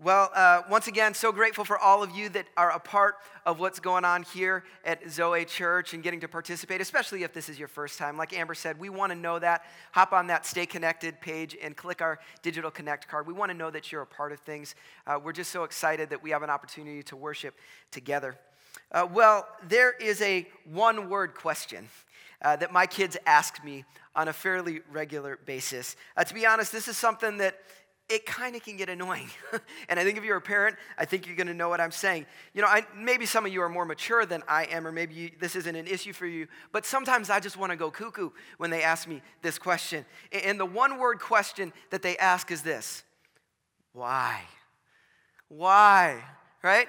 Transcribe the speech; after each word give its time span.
Well, 0.00 0.30
uh, 0.32 0.62
once 0.70 0.86
again, 0.86 1.12
so 1.12 1.32
grateful 1.32 1.64
for 1.64 1.76
all 1.76 2.04
of 2.04 2.12
you 2.12 2.28
that 2.28 2.46
are 2.56 2.70
a 2.70 2.78
part 2.78 3.16
of 3.44 3.58
what's 3.58 3.80
going 3.80 4.04
on 4.04 4.22
here 4.22 4.62
at 4.84 5.10
Zoe 5.10 5.44
Church 5.44 5.92
and 5.92 6.04
getting 6.04 6.20
to 6.20 6.28
participate, 6.28 6.80
especially 6.80 7.24
if 7.24 7.32
this 7.32 7.48
is 7.48 7.58
your 7.58 7.66
first 7.66 7.98
time. 7.98 8.16
Like 8.16 8.32
Amber 8.32 8.54
said, 8.54 8.78
we 8.78 8.90
want 8.90 9.10
to 9.10 9.18
know 9.18 9.40
that. 9.40 9.64
Hop 9.90 10.12
on 10.12 10.28
that 10.28 10.46
Stay 10.46 10.66
Connected 10.66 11.20
page 11.20 11.56
and 11.60 11.76
click 11.76 12.00
our 12.00 12.20
Digital 12.42 12.70
Connect 12.70 13.08
card. 13.08 13.26
We 13.26 13.32
want 13.32 13.50
to 13.50 13.58
know 13.58 13.72
that 13.72 13.90
you're 13.90 14.02
a 14.02 14.06
part 14.06 14.30
of 14.30 14.38
things. 14.38 14.76
Uh, 15.04 15.18
we're 15.20 15.32
just 15.32 15.50
so 15.50 15.64
excited 15.64 16.10
that 16.10 16.22
we 16.22 16.30
have 16.30 16.44
an 16.44 16.50
opportunity 16.50 17.02
to 17.02 17.16
worship 17.16 17.56
together. 17.90 18.38
Uh, 18.92 19.04
well, 19.12 19.48
there 19.66 19.90
is 19.90 20.22
a 20.22 20.46
one 20.64 21.08
word 21.08 21.34
question 21.34 21.88
uh, 22.42 22.54
that 22.54 22.72
my 22.72 22.86
kids 22.86 23.16
ask 23.26 23.64
me 23.64 23.84
on 24.14 24.28
a 24.28 24.32
fairly 24.32 24.80
regular 24.92 25.40
basis. 25.44 25.96
Uh, 26.16 26.22
to 26.22 26.34
be 26.34 26.46
honest, 26.46 26.70
this 26.70 26.86
is 26.86 26.96
something 26.96 27.38
that 27.38 27.58
it 28.08 28.24
kind 28.24 28.56
of 28.56 28.62
can 28.62 28.76
get 28.76 28.88
annoying. 28.88 29.28
and 29.88 30.00
I 30.00 30.04
think 30.04 30.16
if 30.16 30.24
you're 30.24 30.38
a 30.38 30.40
parent, 30.40 30.76
I 30.96 31.04
think 31.04 31.26
you're 31.26 31.36
going 31.36 31.48
to 31.48 31.54
know 31.54 31.68
what 31.68 31.80
I'm 31.80 31.90
saying. 31.90 32.26
You 32.54 32.62
know, 32.62 32.68
I, 32.68 32.86
maybe 32.96 33.26
some 33.26 33.44
of 33.44 33.52
you 33.52 33.60
are 33.60 33.68
more 33.68 33.84
mature 33.84 34.24
than 34.24 34.42
I 34.48 34.64
am, 34.64 34.86
or 34.86 34.92
maybe 34.92 35.14
you, 35.14 35.30
this 35.38 35.54
isn't 35.56 35.76
an 35.76 35.86
issue 35.86 36.14
for 36.14 36.26
you, 36.26 36.48
but 36.72 36.86
sometimes 36.86 37.28
I 37.28 37.38
just 37.38 37.56
want 37.58 37.70
to 37.70 37.76
go 37.76 37.90
cuckoo 37.90 38.30
when 38.56 38.70
they 38.70 38.82
ask 38.82 39.06
me 39.06 39.20
this 39.42 39.58
question. 39.58 40.06
And 40.32 40.58
the 40.58 40.66
one 40.66 40.98
word 40.98 41.20
question 41.20 41.72
that 41.90 42.02
they 42.02 42.16
ask 42.16 42.50
is 42.50 42.62
this 42.62 43.02
Why? 43.92 44.40
Why? 45.48 46.22
Right? 46.62 46.88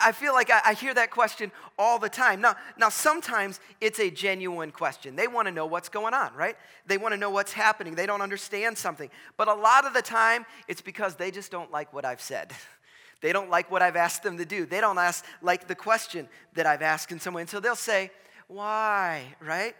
I 0.00 0.12
feel 0.12 0.34
like 0.34 0.50
I, 0.50 0.74
hear 0.74 0.94
that 0.94 1.10
question 1.10 1.50
all 1.78 1.98
the 1.98 2.08
time. 2.08 2.40
Now, 2.40 2.54
now, 2.78 2.88
sometimes 2.88 3.58
it's 3.80 3.98
a 3.98 4.08
genuine 4.08 4.70
question. 4.70 5.16
They 5.16 5.26
want 5.26 5.48
to 5.48 5.52
know 5.52 5.66
what's 5.66 5.88
going 5.88 6.14
on, 6.14 6.32
right? 6.34 6.56
They 6.86 6.96
want 6.96 7.12
to 7.12 7.18
know 7.18 7.30
what's 7.30 7.52
happening. 7.52 7.96
They 7.96 8.06
don't 8.06 8.22
understand 8.22 8.78
something. 8.78 9.10
But 9.36 9.48
a 9.48 9.54
lot 9.54 9.84
of 9.84 9.92
the 9.92 10.02
time, 10.02 10.46
it's 10.68 10.80
because 10.80 11.16
they 11.16 11.32
just 11.32 11.50
don't 11.50 11.72
like 11.72 11.92
what 11.92 12.04
I've 12.04 12.20
said. 12.20 12.52
They 13.20 13.32
don't 13.32 13.48
like 13.48 13.70
what 13.70 13.80
I've 13.80 13.96
asked 13.96 14.22
them 14.22 14.36
to 14.36 14.44
do. 14.44 14.66
They 14.66 14.82
don't 14.82 14.98
ask 14.98 15.24
like 15.40 15.66
the 15.66 15.74
question 15.74 16.28
that 16.56 16.66
I've 16.66 16.82
asked 16.82 17.10
in 17.10 17.18
some 17.18 17.32
way. 17.32 17.40
And 17.40 17.48
so 17.48 17.58
they'll 17.58 17.74
say, 17.74 18.10
Why, 18.48 19.22
right? 19.40 19.74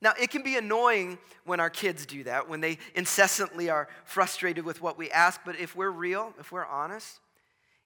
Now, 0.00 0.14
it 0.18 0.30
can 0.30 0.42
be 0.42 0.56
annoying 0.56 1.18
when 1.44 1.60
our 1.60 1.68
kids 1.68 2.06
do 2.06 2.24
that, 2.24 2.48
when 2.48 2.62
they 2.62 2.78
incessantly 2.94 3.68
are 3.68 3.88
frustrated 4.06 4.64
with 4.64 4.80
what 4.80 4.96
we 4.96 5.10
ask. 5.10 5.38
But 5.44 5.60
if 5.60 5.76
we're 5.76 5.90
real, 5.90 6.32
if 6.40 6.50
we're 6.50 6.64
honest, 6.64 7.20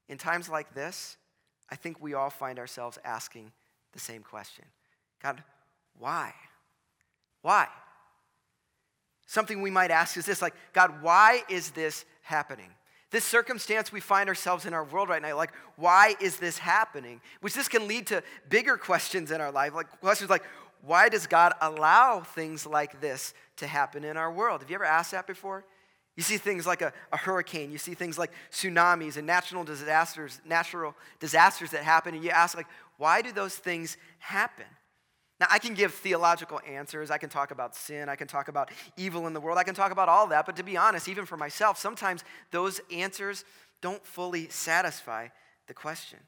in 0.08 0.18
times 0.18 0.48
like 0.48 0.72
this, 0.72 1.16
I 1.72 1.74
think 1.74 2.02
we 2.02 2.12
all 2.12 2.28
find 2.28 2.58
ourselves 2.58 2.98
asking 3.02 3.50
the 3.94 3.98
same 3.98 4.22
question 4.22 4.66
God, 5.22 5.42
why? 5.98 6.34
Why? 7.40 7.66
Something 9.26 9.62
we 9.62 9.70
might 9.70 9.90
ask 9.90 10.18
is 10.18 10.26
this 10.26 10.42
like, 10.42 10.52
God, 10.74 11.02
why 11.02 11.44
is 11.48 11.70
this 11.70 12.04
happening? 12.20 12.68
This 13.10 13.24
circumstance 13.24 13.90
we 13.90 14.00
find 14.00 14.28
ourselves 14.28 14.66
in 14.66 14.74
our 14.74 14.84
world 14.84 15.08
right 15.08 15.22
now, 15.22 15.34
like, 15.34 15.52
why 15.76 16.14
is 16.20 16.36
this 16.36 16.58
happening? 16.58 17.22
Which 17.40 17.54
this 17.54 17.68
can 17.68 17.88
lead 17.88 18.06
to 18.08 18.22
bigger 18.50 18.76
questions 18.76 19.30
in 19.30 19.40
our 19.40 19.50
life, 19.50 19.74
like 19.74 20.00
questions 20.00 20.28
like, 20.28 20.44
why 20.82 21.08
does 21.08 21.26
God 21.26 21.54
allow 21.62 22.20
things 22.20 22.66
like 22.66 23.00
this 23.00 23.32
to 23.56 23.66
happen 23.66 24.04
in 24.04 24.18
our 24.18 24.30
world? 24.30 24.60
Have 24.60 24.68
you 24.68 24.74
ever 24.74 24.84
asked 24.84 25.12
that 25.12 25.26
before? 25.26 25.64
You 26.16 26.22
see 26.22 26.36
things 26.36 26.66
like 26.66 26.82
a, 26.82 26.92
a, 27.10 27.16
hurricane, 27.16 27.72
you 27.72 27.78
see 27.78 27.94
things 27.94 28.18
like 28.18 28.32
tsunamis 28.50 29.16
and 29.16 29.26
natural 29.26 29.64
disasters, 29.64 30.40
natural 30.44 30.94
disasters 31.20 31.70
that 31.70 31.84
happen, 31.84 32.14
and 32.14 32.22
you 32.22 32.30
ask, 32.30 32.54
like, 32.54 32.66
why 32.98 33.22
do 33.22 33.32
those 33.32 33.56
things 33.56 33.96
happen? 34.18 34.66
Now, 35.40 35.46
I 35.50 35.58
can 35.58 35.74
give 35.74 35.92
theological 35.94 36.60
answers. 36.68 37.10
I 37.10 37.18
can 37.18 37.28
talk 37.28 37.50
about 37.50 37.74
sin. 37.74 38.08
I 38.08 38.14
can 38.14 38.28
talk 38.28 38.46
about 38.46 38.70
evil 38.96 39.26
in 39.26 39.32
the 39.32 39.40
world. 39.40 39.58
I 39.58 39.64
can 39.64 39.74
talk 39.74 39.90
about 39.90 40.08
all 40.08 40.28
that. 40.28 40.46
But 40.46 40.54
to 40.56 40.62
be 40.62 40.76
honest, 40.76 41.08
even 41.08 41.26
for 41.26 41.36
myself, 41.36 41.78
sometimes 41.78 42.22
those 42.52 42.80
answers 42.92 43.44
don't 43.80 44.04
fully 44.06 44.48
satisfy 44.50 45.28
the 45.66 45.74
question. 45.74 46.20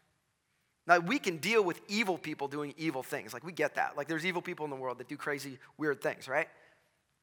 Now, 0.87 0.99
we 0.99 1.19
can 1.19 1.37
deal 1.37 1.63
with 1.63 1.81
evil 1.89 2.19
people 2.19 2.49
doing 2.49 2.75
evil 2.77 3.03
things. 3.03 3.33
Like, 3.33 3.45
we 3.45 3.53
get 3.53 3.77
that. 3.77 3.97
Like, 3.97 4.09
there's 4.09 4.27
evil 4.27 4.43
people 4.43 4.65
in 4.65 4.71
the 4.71 4.77
world 4.77 4.99
that 4.99 5.09
do 5.09 5.17
crazy, 5.17 5.59
weird 5.79 6.01
things, 6.03 6.27
right? 6.27 6.49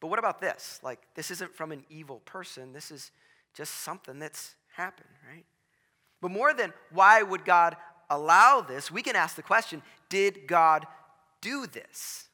But 0.02 0.08
what 0.08 0.20
about 0.20 0.42
this? 0.42 0.82
Like, 0.84 1.00
this 1.16 1.32
isn't 1.32 1.56
from 1.56 1.72
an 1.72 1.86
evil 1.90 2.20
person, 2.26 2.74
this 2.74 2.92
is 2.92 3.12
just 3.54 3.76
something 3.76 4.20
that's 4.20 4.56
happened, 4.76 5.10
right? 5.32 5.46
But 6.20 6.32
more 6.32 6.54
than 6.54 6.74
why 6.92 7.22
would 7.22 7.46
God 7.46 7.78
allow 8.10 8.60
this, 8.60 8.92
we 8.92 9.02
can 9.02 9.16
ask 9.16 9.38
the 9.38 9.42
question 9.42 9.82
did 10.10 10.48
God 10.48 10.86
do 11.40 11.66
this? 11.66 12.28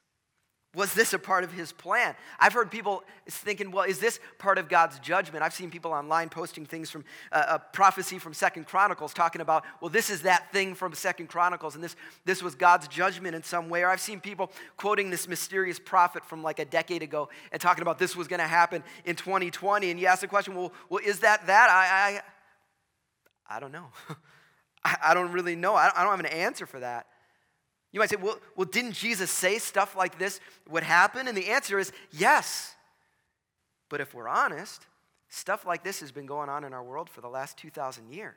Was 0.78 0.94
this 0.94 1.12
a 1.12 1.18
part 1.18 1.44
of 1.44 1.52
his 1.52 1.72
plan? 1.72 2.14
I've 2.40 2.54
heard 2.54 2.70
people 2.70 3.04
thinking, 3.28 3.72
well, 3.72 3.84
is 3.84 3.98
this 3.98 4.20
part 4.38 4.60
of 4.60 4.70
God's 4.70 5.00
judgment? 5.00 5.44
I've 5.44 5.56
seen 5.56 5.72
people 5.72 5.92
online 5.92 6.30
posting 6.30 6.68
things 6.68 6.92
from 6.92 7.04
uh, 7.32 7.46
a 7.48 7.60
prophecy 7.60 8.20
from 8.20 8.36
Second 8.36 8.68
Chronicles 8.68 9.12
talking 9.12 9.42
about, 9.42 9.64
well, 9.82 9.90
this 9.90 10.12
is 10.12 10.22
that 10.22 10.52
thing 10.54 10.76
from 10.76 10.94
Second 10.94 11.30
Chronicles, 11.30 11.74
and 11.74 11.84
this, 11.84 11.96
this 12.26 12.44
was 12.44 12.54
God's 12.54 12.88
judgment 12.88 13.36
in 13.36 13.42
some 13.42 13.70
way. 13.70 13.82
Or 13.82 13.90
I've 13.90 14.00
seen 14.00 14.20
people 14.20 14.52
quoting 14.78 15.10
this 15.10 15.28
mysterious 15.28 15.80
prophet 15.80 16.24
from 16.24 16.44
like 16.44 16.60
a 16.60 16.66
decade 16.66 17.02
ago 17.02 17.30
and 17.52 17.60
talking 17.60 17.82
about 17.82 17.98
this 17.98 18.16
was 18.16 18.28
going 18.28 18.42
to 18.42 18.48
happen 18.48 18.84
in 19.04 19.16
2020. 19.16 19.90
And 19.90 20.00
you 20.00 20.06
ask 20.06 20.22
the 20.22 20.28
question, 20.28 20.54
well, 20.54 20.72
well 20.90 21.02
is 21.04 21.22
that 21.22 21.48
that? 21.48 21.72
I, 21.72 22.22
I, 23.50 23.58
I 23.58 23.60
don't 23.60 23.72
know. 23.72 23.88
I, 24.84 24.98
I 25.06 25.14
don't 25.16 25.32
really 25.32 25.56
know. 25.56 25.74
I 25.74 25.90
I 25.96 26.04
don't 26.04 26.12
have 26.12 26.20
an 26.20 26.28
answer 26.28 26.68
for 26.68 26.82
that. 26.82 27.08
You 27.98 28.00
might 28.00 28.12
say, 28.12 28.18
well, 28.18 28.38
well, 28.56 28.68
didn't 28.68 28.92
Jesus 28.92 29.32
say 29.32 29.58
stuff 29.58 29.96
like 29.96 30.20
this 30.20 30.40
would 30.70 30.84
happen? 30.84 31.28
And 31.28 31.36
the 31.36 31.48
answer 31.48 31.80
is 31.80 31.92
yes. 32.12 32.76
But 33.90 34.02
if 34.02 34.14
we're 34.14 34.28
honest, 34.28 34.86
stuff 35.30 35.66
like 35.66 35.84
this 35.84 36.00
has 36.02 36.12
been 36.12 36.28
going 36.28 36.48
on 36.48 36.64
in 36.64 36.74
our 36.74 36.84
world 36.84 37.10
for 37.10 37.22
the 37.22 37.28
last 37.28 37.58
2,000 37.58 38.14
years. 38.14 38.36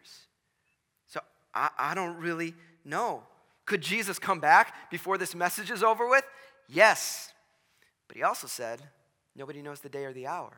So 1.08 1.20
I, 1.54 1.68
I 1.78 1.94
don't 1.94 2.16
really 2.16 2.54
know. 2.86 3.22
Could 3.66 3.82
Jesus 3.82 4.18
come 4.18 4.40
back 4.40 4.90
before 4.90 5.18
this 5.18 5.34
message 5.34 5.70
is 5.70 5.82
over 5.82 6.08
with? 6.08 6.24
Yes. 6.66 7.34
But 8.08 8.16
he 8.16 8.22
also 8.22 8.46
said, 8.46 8.80
nobody 9.36 9.60
knows 9.60 9.80
the 9.80 9.90
day 9.90 10.06
or 10.06 10.14
the 10.14 10.26
hour. 10.26 10.56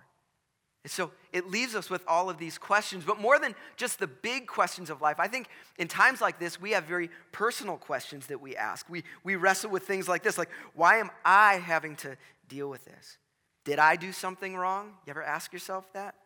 And 0.84 0.90
so 0.90 1.12
it 1.32 1.48
leaves 1.48 1.76
us 1.76 1.88
with 1.88 2.02
all 2.08 2.28
of 2.28 2.38
these 2.38 2.58
questions, 2.58 3.04
but 3.04 3.20
more 3.20 3.38
than 3.38 3.54
just 3.76 4.00
the 4.00 4.08
big 4.08 4.48
questions 4.48 4.90
of 4.90 5.00
life, 5.00 5.20
I 5.20 5.28
think 5.28 5.48
in 5.78 5.86
times 5.86 6.20
like 6.20 6.40
this, 6.40 6.60
we 6.60 6.72
have 6.72 6.84
very 6.84 7.08
personal 7.30 7.76
questions 7.76 8.26
that 8.26 8.40
we 8.40 8.56
ask. 8.56 8.88
We, 8.88 9.04
we 9.22 9.36
wrestle 9.36 9.70
with 9.70 9.84
things 9.84 10.08
like 10.08 10.24
this, 10.24 10.36
like, 10.36 10.50
why 10.74 10.96
am 10.96 11.10
I 11.24 11.54
having 11.54 11.94
to 11.96 12.16
deal 12.48 12.68
with 12.68 12.84
this? 12.84 13.18
Did 13.64 13.78
I 13.78 13.94
do 13.94 14.10
something 14.10 14.56
wrong? 14.56 14.94
You 15.06 15.10
ever 15.10 15.22
ask 15.22 15.52
yourself 15.52 15.84
that? 15.92 16.16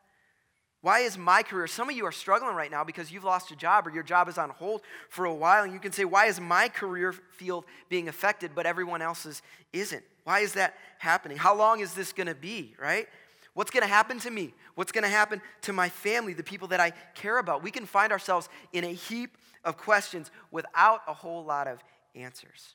Why 0.81 1.01
is 1.01 1.19
my 1.19 1.43
career? 1.43 1.67
Some 1.67 1.91
of 1.91 1.97
you 1.97 2.07
are 2.07 2.13
struggling 2.13 2.55
right 2.55 2.71
now 2.71 2.85
because 2.85 3.11
you've 3.11 3.25
lost 3.25 3.51
a 3.51 3.57
job 3.57 3.87
or 3.87 3.91
your 3.91 4.03
job 4.03 4.29
is 4.29 4.39
on 4.39 4.51
hold 4.51 4.83
for 5.09 5.25
a 5.25 5.35
while, 5.35 5.65
and 5.65 5.73
you 5.73 5.81
can 5.81 5.93
say, 5.93 6.05
Why 6.05 6.27
is 6.27 6.41
my 6.41 6.69
career 6.69 7.13
field 7.13 7.65
being 7.89 8.09
affected, 8.09 8.53
but 8.55 8.67
everyone 8.67 9.03
else's 9.03 9.43
isn't? 9.73 10.05
Why 10.25 10.41
is 10.41 10.53
that 10.53 10.75
happening? 10.99 11.39
How 11.39 11.55
long 11.55 11.81
is 11.81 11.95
this 11.95 12.13
going 12.13 12.29
to 12.29 12.35
be, 12.35 12.75
right? 12.81 13.09
What's 13.57 13.71
going 13.71 13.85
to 13.85 13.89
happen 13.89 14.19
to 14.19 14.31
me? 14.31 14.53
What's 14.75 14.93
going 14.93 15.05
to 15.05 15.09
happen 15.09 15.41
to 15.63 15.73
my 15.73 15.89
family, 15.89 16.35
the 16.35 16.43
people 16.43 16.69
that 16.69 16.79
I 16.79 16.91
care 17.15 17.39
about? 17.39 17.63
We 17.63 17.71
can 17.71 17.87
find 17.87 18.13
ourselves 18.13 18.51
in 18.75 18.85
a 18.85 18.93
heap 18.93 19.39
of 19.65 19.79
questions 19.79 20.31
without 20.51 21.01
a 21.09 21.15
whole 21.15 21.43
lot 21.43 21.67
of 21.67 21.83
answers. 22.15 22.75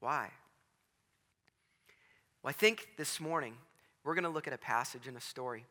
Why? 0.00 0.30
Well, 2.42 2.50
I 2.50 2.52
think 2.52 2.88
this 2.98 3.20
morning 3.20 3.54
we're 4.02 4.14
going 4.14 4.24
to 4.24 4.30
look 4.30 4.48
at 4.48 4.52
a 4.52 4.58
passage 4.58 5.06
and 5.06 5.16
a 5.16 5.20
story 5.20 5.64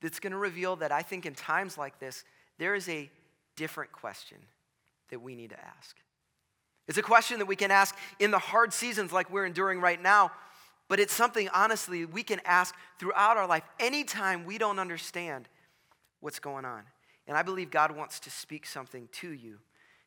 that's 0.00 0.20
going 0.20 0.30
to 0.30 0.38
reveal 0.38 0.76
that 0.76 0.92
I 0.92 1.02
think 1.02 1.26
in 1.26 1.34
times 1.34 1.76
like 1.76 1.98
this, 1.98 2.22
there 2.58 2.76
is 2.76 2.88
a 2.88 3.10
different 3.56 3.90
question 3.90 4.38
that 5.10 5.20
we 5.20 5.34
need 5.34 5.50
to 5.50 5.60
ask. 5.60 5.96
It's 6.86 6.98
a 6.98 7.02
question 7.02 7.40
that 7.40 7.46
we 7.46 7.56
can 7.56 7.72
ask 7.72 7.96
in 8.20 8.30
the 8.30 8.38
hard 8.38 8.72
seasons 8.72 9.12
like 9.12 9.32
we're 9.32 9.46
enduring 9.46 9.80
right 9.80 10.00
now 10.00 10.30
but 10.88 11.00
it's 11.00 11.14
something, 11.14 11.48
honestly, 11.54 12.04
we 12.04 12.22
can 12.22 12.40
ask 12.44 12.74
throughout 12.98 13.36
our 13.36 13.46
life 13.46 13.64
anytime 13.80 14.44
we 14.44 14.58
don't 14.58 14.78
understand 14.78 15.48
what's 16.20 16.38
going 16.38 16.64
on. 16.64 16.82
And 17.26 17.36
I 17.36 17.42
believe 17.42 17.70
God 17.70 17.96
wants 17.96 18.20
to 18.20 18.30
speak 18.30 18.66
something 18.66 19.08
to 19.12 19.30
you 19.30 19.58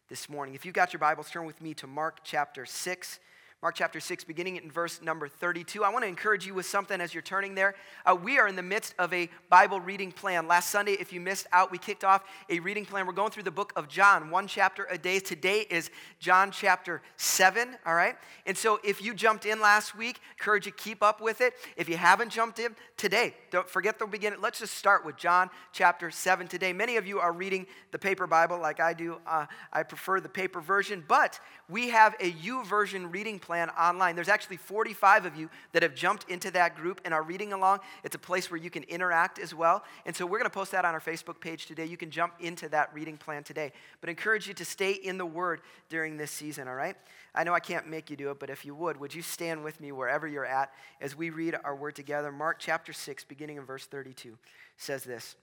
this 0.08 0.30
morning. 0.30 0.56
If 0.56 0.66
you've 0.66 0.76
got 0.76 0.94
your 0.94 1.00
Bibles, 1.00 1.30
turn 1.30 1.46
with 1.46 1.62
me 1.62 1.74
to 1.76 1.88
Mark 1.88 2.20
chapter 2.24 2.66
6. 2.66 3.20
Mark 3.64 3.74
chapter 3.74 4.00
6, 4.00 4.24
beginning 4.24 4.58
in 4.58 4.70
verse 4.70 5.02
number 5.02 5.28
32. 5.28 5.84
I 5.84 5.90
want 5.90 6.04
to 6.04 6.08
encourage 6.08 6.46
you 6.46 6.54
with 6.54 6.68
something 6.68 7.02
as 7.02 7.16
you're 7.16 7.24
turning 7.24 7.56
there. 7.56 7.74
Uh, 8.06 8.16
we 8.16 8.38
are 8.38 8.48
in 8.48 8.56
the 8.56 8.62
midst 8.62 8.94
of 9.00 9.12
a 9.12 9.28
Bible 9.50 9.80
reading 9.80 10.12
plan. 10.12 10.48
Last 10.48 10.70
Sunday, 10.70 10.92
if 10.92 11.12
you 11.12 11.20
missed 11.20 11.48
out, 11.52 11.72
we 11.72 11.80
kicked 11.80 12.04
off 12.04 12.24
a 12.52 12.60
reading 12.60 12.86
plan. 12.86 13.08
We're 13.08 13.14
going 13.14 13.32
through 13.32 13.44
the 13.44 13.52
book 13.52 13.74
of 13.76 13.88
John, 13.88 14.30
one 14.30 14.46
chapter 14.46 14.86
a 14.92 14.98
day. 15.00 15.18
Today 15.18 15.66
is 15.72 15.90
John 16.20 16.52
chapter 16.52 17.02
7, 17.16 17.70
all 17.84 17.96
right? 17.96 18.16
And 18.46 18.56
so 18.56 18.80
if 18.84 19.02
you 19.02 19.16
jumped 19.16 19.48
in 19.48 19.60
last 19.60 19.98
week, 19.98 20.20
encourage 20.38 20.68
you 20.68 20.72
keep 20.72 21.02
up 21.02 21.20
with 21.20 21.42
it. 21.42 21.54
If 21.78 21.90
you 21.90 21.98
haven't 21.98 22.30
jumped 22.30 22.60
in 22.60 22.76
today, 22.96 23.34
don't 23.50 23.68
forget 23.68 23.98
the 23.98 24.06
beginning. 24.06 24.40
Let's 24.40 24.60
just 24.60 24.76
start 24.76 25.04
with 25.04 25.18
John 25.18 25.50
chapter 25.74 26.12
7 26.12 26.48
today. 26.48 26.74
Many 26.74 26.98
of 26.98 27.08
you 27.08 27.18
are 27.18 27.34
reading 27.34 27.66
the 27.90 27.98
paper 27.98 28.28
Bible 28.28 28.60
like 28.60 28.80
I 28.80 28.94
do. 28.94 29.18
Uh, 29.26 29.48
I 29.74 29.82
prefer 29.82 30.20
the 30.20 30.30
paper 30.30 30.62
version, 30.62 31.04
but 31.08 31.40
we 31.70 31.90
have 31.90 32.16
a 32.22 32.32
YouVersion 32.32 33.14
reading 33.14 33.40
plan 33.40 33.70
online. 33.72 34.16
There's 34.16 34.30
actually 34.30 34.56
45 34.56 35.26
of 35.26 35.36
you 35.36 35.50
that 35.74 35.84
have 35.84 35.96
jumped 35.96 36.30
into 36.30 36.50
that 36.52 36.76
group 36.76 37.02
and 37.04 37.14
are 37.14 37.24
reading 37.24 37.52
along. 37.52 37.80
It's 38.06 38.16
a 38.16 38.20
place 38.20 38.50
where 38.50 38.60
you 38.60 38.70
can 38.70 38.84
interact 38.84 39.38
as 39.38 39.54
well. 39.54 39.84
And 40.06 40.16
so 40.16 40.26
we're 40.26 40.38
going 40.38 40.50
to 40.50 40.54
post 40.54 40.72
that 40.72 40.86
on 40.86 40.94
our 40.94 41.02
Facebook 41.02 41.42
page 41.42 41.66
today. 41.66 41.86
You 41.86 41.98
can 41.98 42.10
jump 42.10 42.36
into 42.40 42.70
that 42.70 42.94
reading 42.94 43.18
plan 43.18 43.44
today. 43.44 43.74
But 44.00 44.10
I 44.10 44.12
encourage 44.12 44.48
you 44.48 44.54
to 44.54 44.64
stay 44.64 44.94
in 44.94 45.18
the 45.18 45.26
Word 45.26 45.60
during 45.90 46.16
this 46.16 46.32
season, 46.32 46.70
all 46.70 46.76
right? 46.76 46.96
I 47.36 47.44
know 47.44 47.54
I 47.54 47.60
can't 47.60 47.88
make 47.88 48.10
you 48.10 48.16
do 48.16 48.32
it, 48.32 48.40
but 48.40 48.50
if 48.50 48.64
you 48.64 48.74
would, 48.74 48.98
would 48.98 49.14
you 49.14 49.22
stand 49.22 49.62
with 49.62 49.82
me 49.82 49.92
wherever 49.92 50.26
you're 50.26 50.46
at 50.46 50.72
as 51.02 51.18
we 51.18 51.32
read 51.32 51.56
our 51.66 51.76
Word 51.76 51.96
together? 51.96 52.32
Mark 52.32 52.60
chapter 52.60 52.94
6, 52.94 53.26
beginning 53.26 53.58
in 53.58 53.66
verse 53.66 53.86
32, 53.86 54.38
says 54.78 55.04
this. 55.04 55.36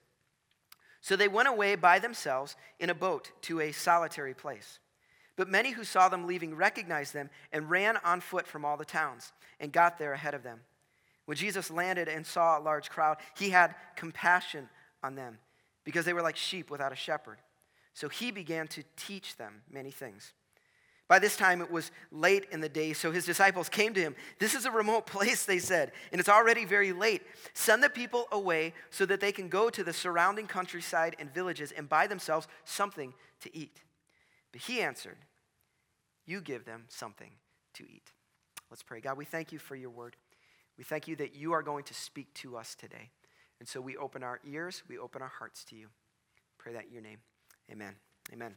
So 1.03 1.17
they 1.17 1.29
went 1.29 1.49
away 1.49 1.75
by 1.75 1.99
themselves 1.99 2.57
in 2.81 2.89
a 2.89 2.95
boat 2.95 3.31
to 3.43 3.61
a 3.61 3.73
solitary 3.73 4.33
place. 4.33 4.79
But 5.37 5.49
many 5.49 5.73
who 5.73 5.85
saw 5.85 6.09
them 6.09 6.27
leaving 6.27 6.55
recognized 6.55 7.13
them 7.13 7.31
and 7.53 7.69
ran 7.69 7.97
on 8.05 8.21
foot 8.21 8.47
from 8.47 8.65
all 8.65 8.77
the 8.77 8.85
towns 8.85 9.33
and 9.59 9.73
got 9.73 9.99
there 9.99 10.13
ahead 10.13 10.35
of 10.35 10.43
them. 10.43 10.61
When 11.27 11.37
Jesus 11.37 11.71
landed 11.71 12.09
and 12.09 12.27
saw 12.27 12.59
a 12.59 12.63
large 12.63 12.91
crowd, 12.91 13.17
he 13.37 13.51
had 13.51 13.75
compassion 13.97 14.69
on 15.03 15.15
them 15.15 15.39
because 15.85 16.05
they 16.05 16.13
were 16.13 16.23
like 16.23 16.37
sheep 16.37 16.71
without 16.71 16.93
a 16.93 16.97
shepherd. 16.97 17.39
So 17.95 18.09
he 18.09 18.31
began 18.31 18.69
to 18.69 18.83
teach 18.97 19.37
them 19.37 19.63
many 19.71 19.91
things. 19.91 20.33
By 21.07 21.19
this 21.19 21.37
time, 21.37 21.61
it 21.61 21.71
was 21.71 21.91
late 22.11 22.47
in 22.51 22.61
the 22.61 22.69
day, 22.69 22.95
so 22.95 23.13
his 23.13 23.27
disciples 23.27 23.69
came 23.69 23.93
to 23.93 24.01
him. 24.01 24.17
This 24.39 24.55
is 24.55 24.65
a 24.65 24.71
remote 24.71 25.07
place, 25.07 25.45
they 25.45 25.59
said, 25.59 25.93
and 26.13 26.19
it's 26.19 26.31
already 26.31 26.65
very 26.65 26.93
late. 26.93 27.23
Send 27.53 27.83
the 27.83 27.91
people 27.91 28.27
away 28.33 28.73
so 28.91 29.05
that 29.07 29.21
they 29.21 29.33
can 29.33 29.49
go 29.49 29.69
to 29.69 29.85
the 29.85 29.93
surrounding 29.93 30.47
countryside 30.47 31.15
and 31.19 31.33
villages 31.33 31.73
and 31.73 31.89
buy 31.89 32.07
themselves 32.07 32.49
something 32.65 33.13
to 33.41 33.55
eat. 33.57 33.83
But 34.55 34.63
he 34.63 34.81
answered, 34.81 35.17
You 36.27 36.41
give 36.41 36.65
them 36.65 36.85
something 36.89 37.33
to 37.75 37.83
eat. 37.83 38.13
Let's 38.71 38.85
pray. 38.85 39.01
God, 39.01 39.17
we 39.17 39.25
thank 39.25 39.51
you 39.51 39.59
for 39.59 39.75
your 39.75 39.91
word. 39.91 40.15
We 40.79 40.85
thank 40.85 41.09
you 41.09 41.17
that 41.17 41.35
you 41.35 41.53
are 41.55 41.63
going 41.63 41.83
to 41.85 41.95
speak 41.95 42.33
to 42.35 42.57
us 42.57 42.77
today. 42.77 43.11
And 43.59 43.69
so 43.69 43.81
we 43.81 43.97
open 43.97 44.23
our 44.23 44.39
ears, 44.47 44.85
we 44.89 44.97
open 44.97 45.23
our 45.23 45.33
hearts 45.41 45.65
to 45.65 45.77
you. 45.77 45.89
Pray 46.57 46.73
that 46.73 46.85
in 46.85 46.93
your 46.93 47.03
name. 47.03 47.19
Amen. 47.69 47.95
Amen. 48.33 48.55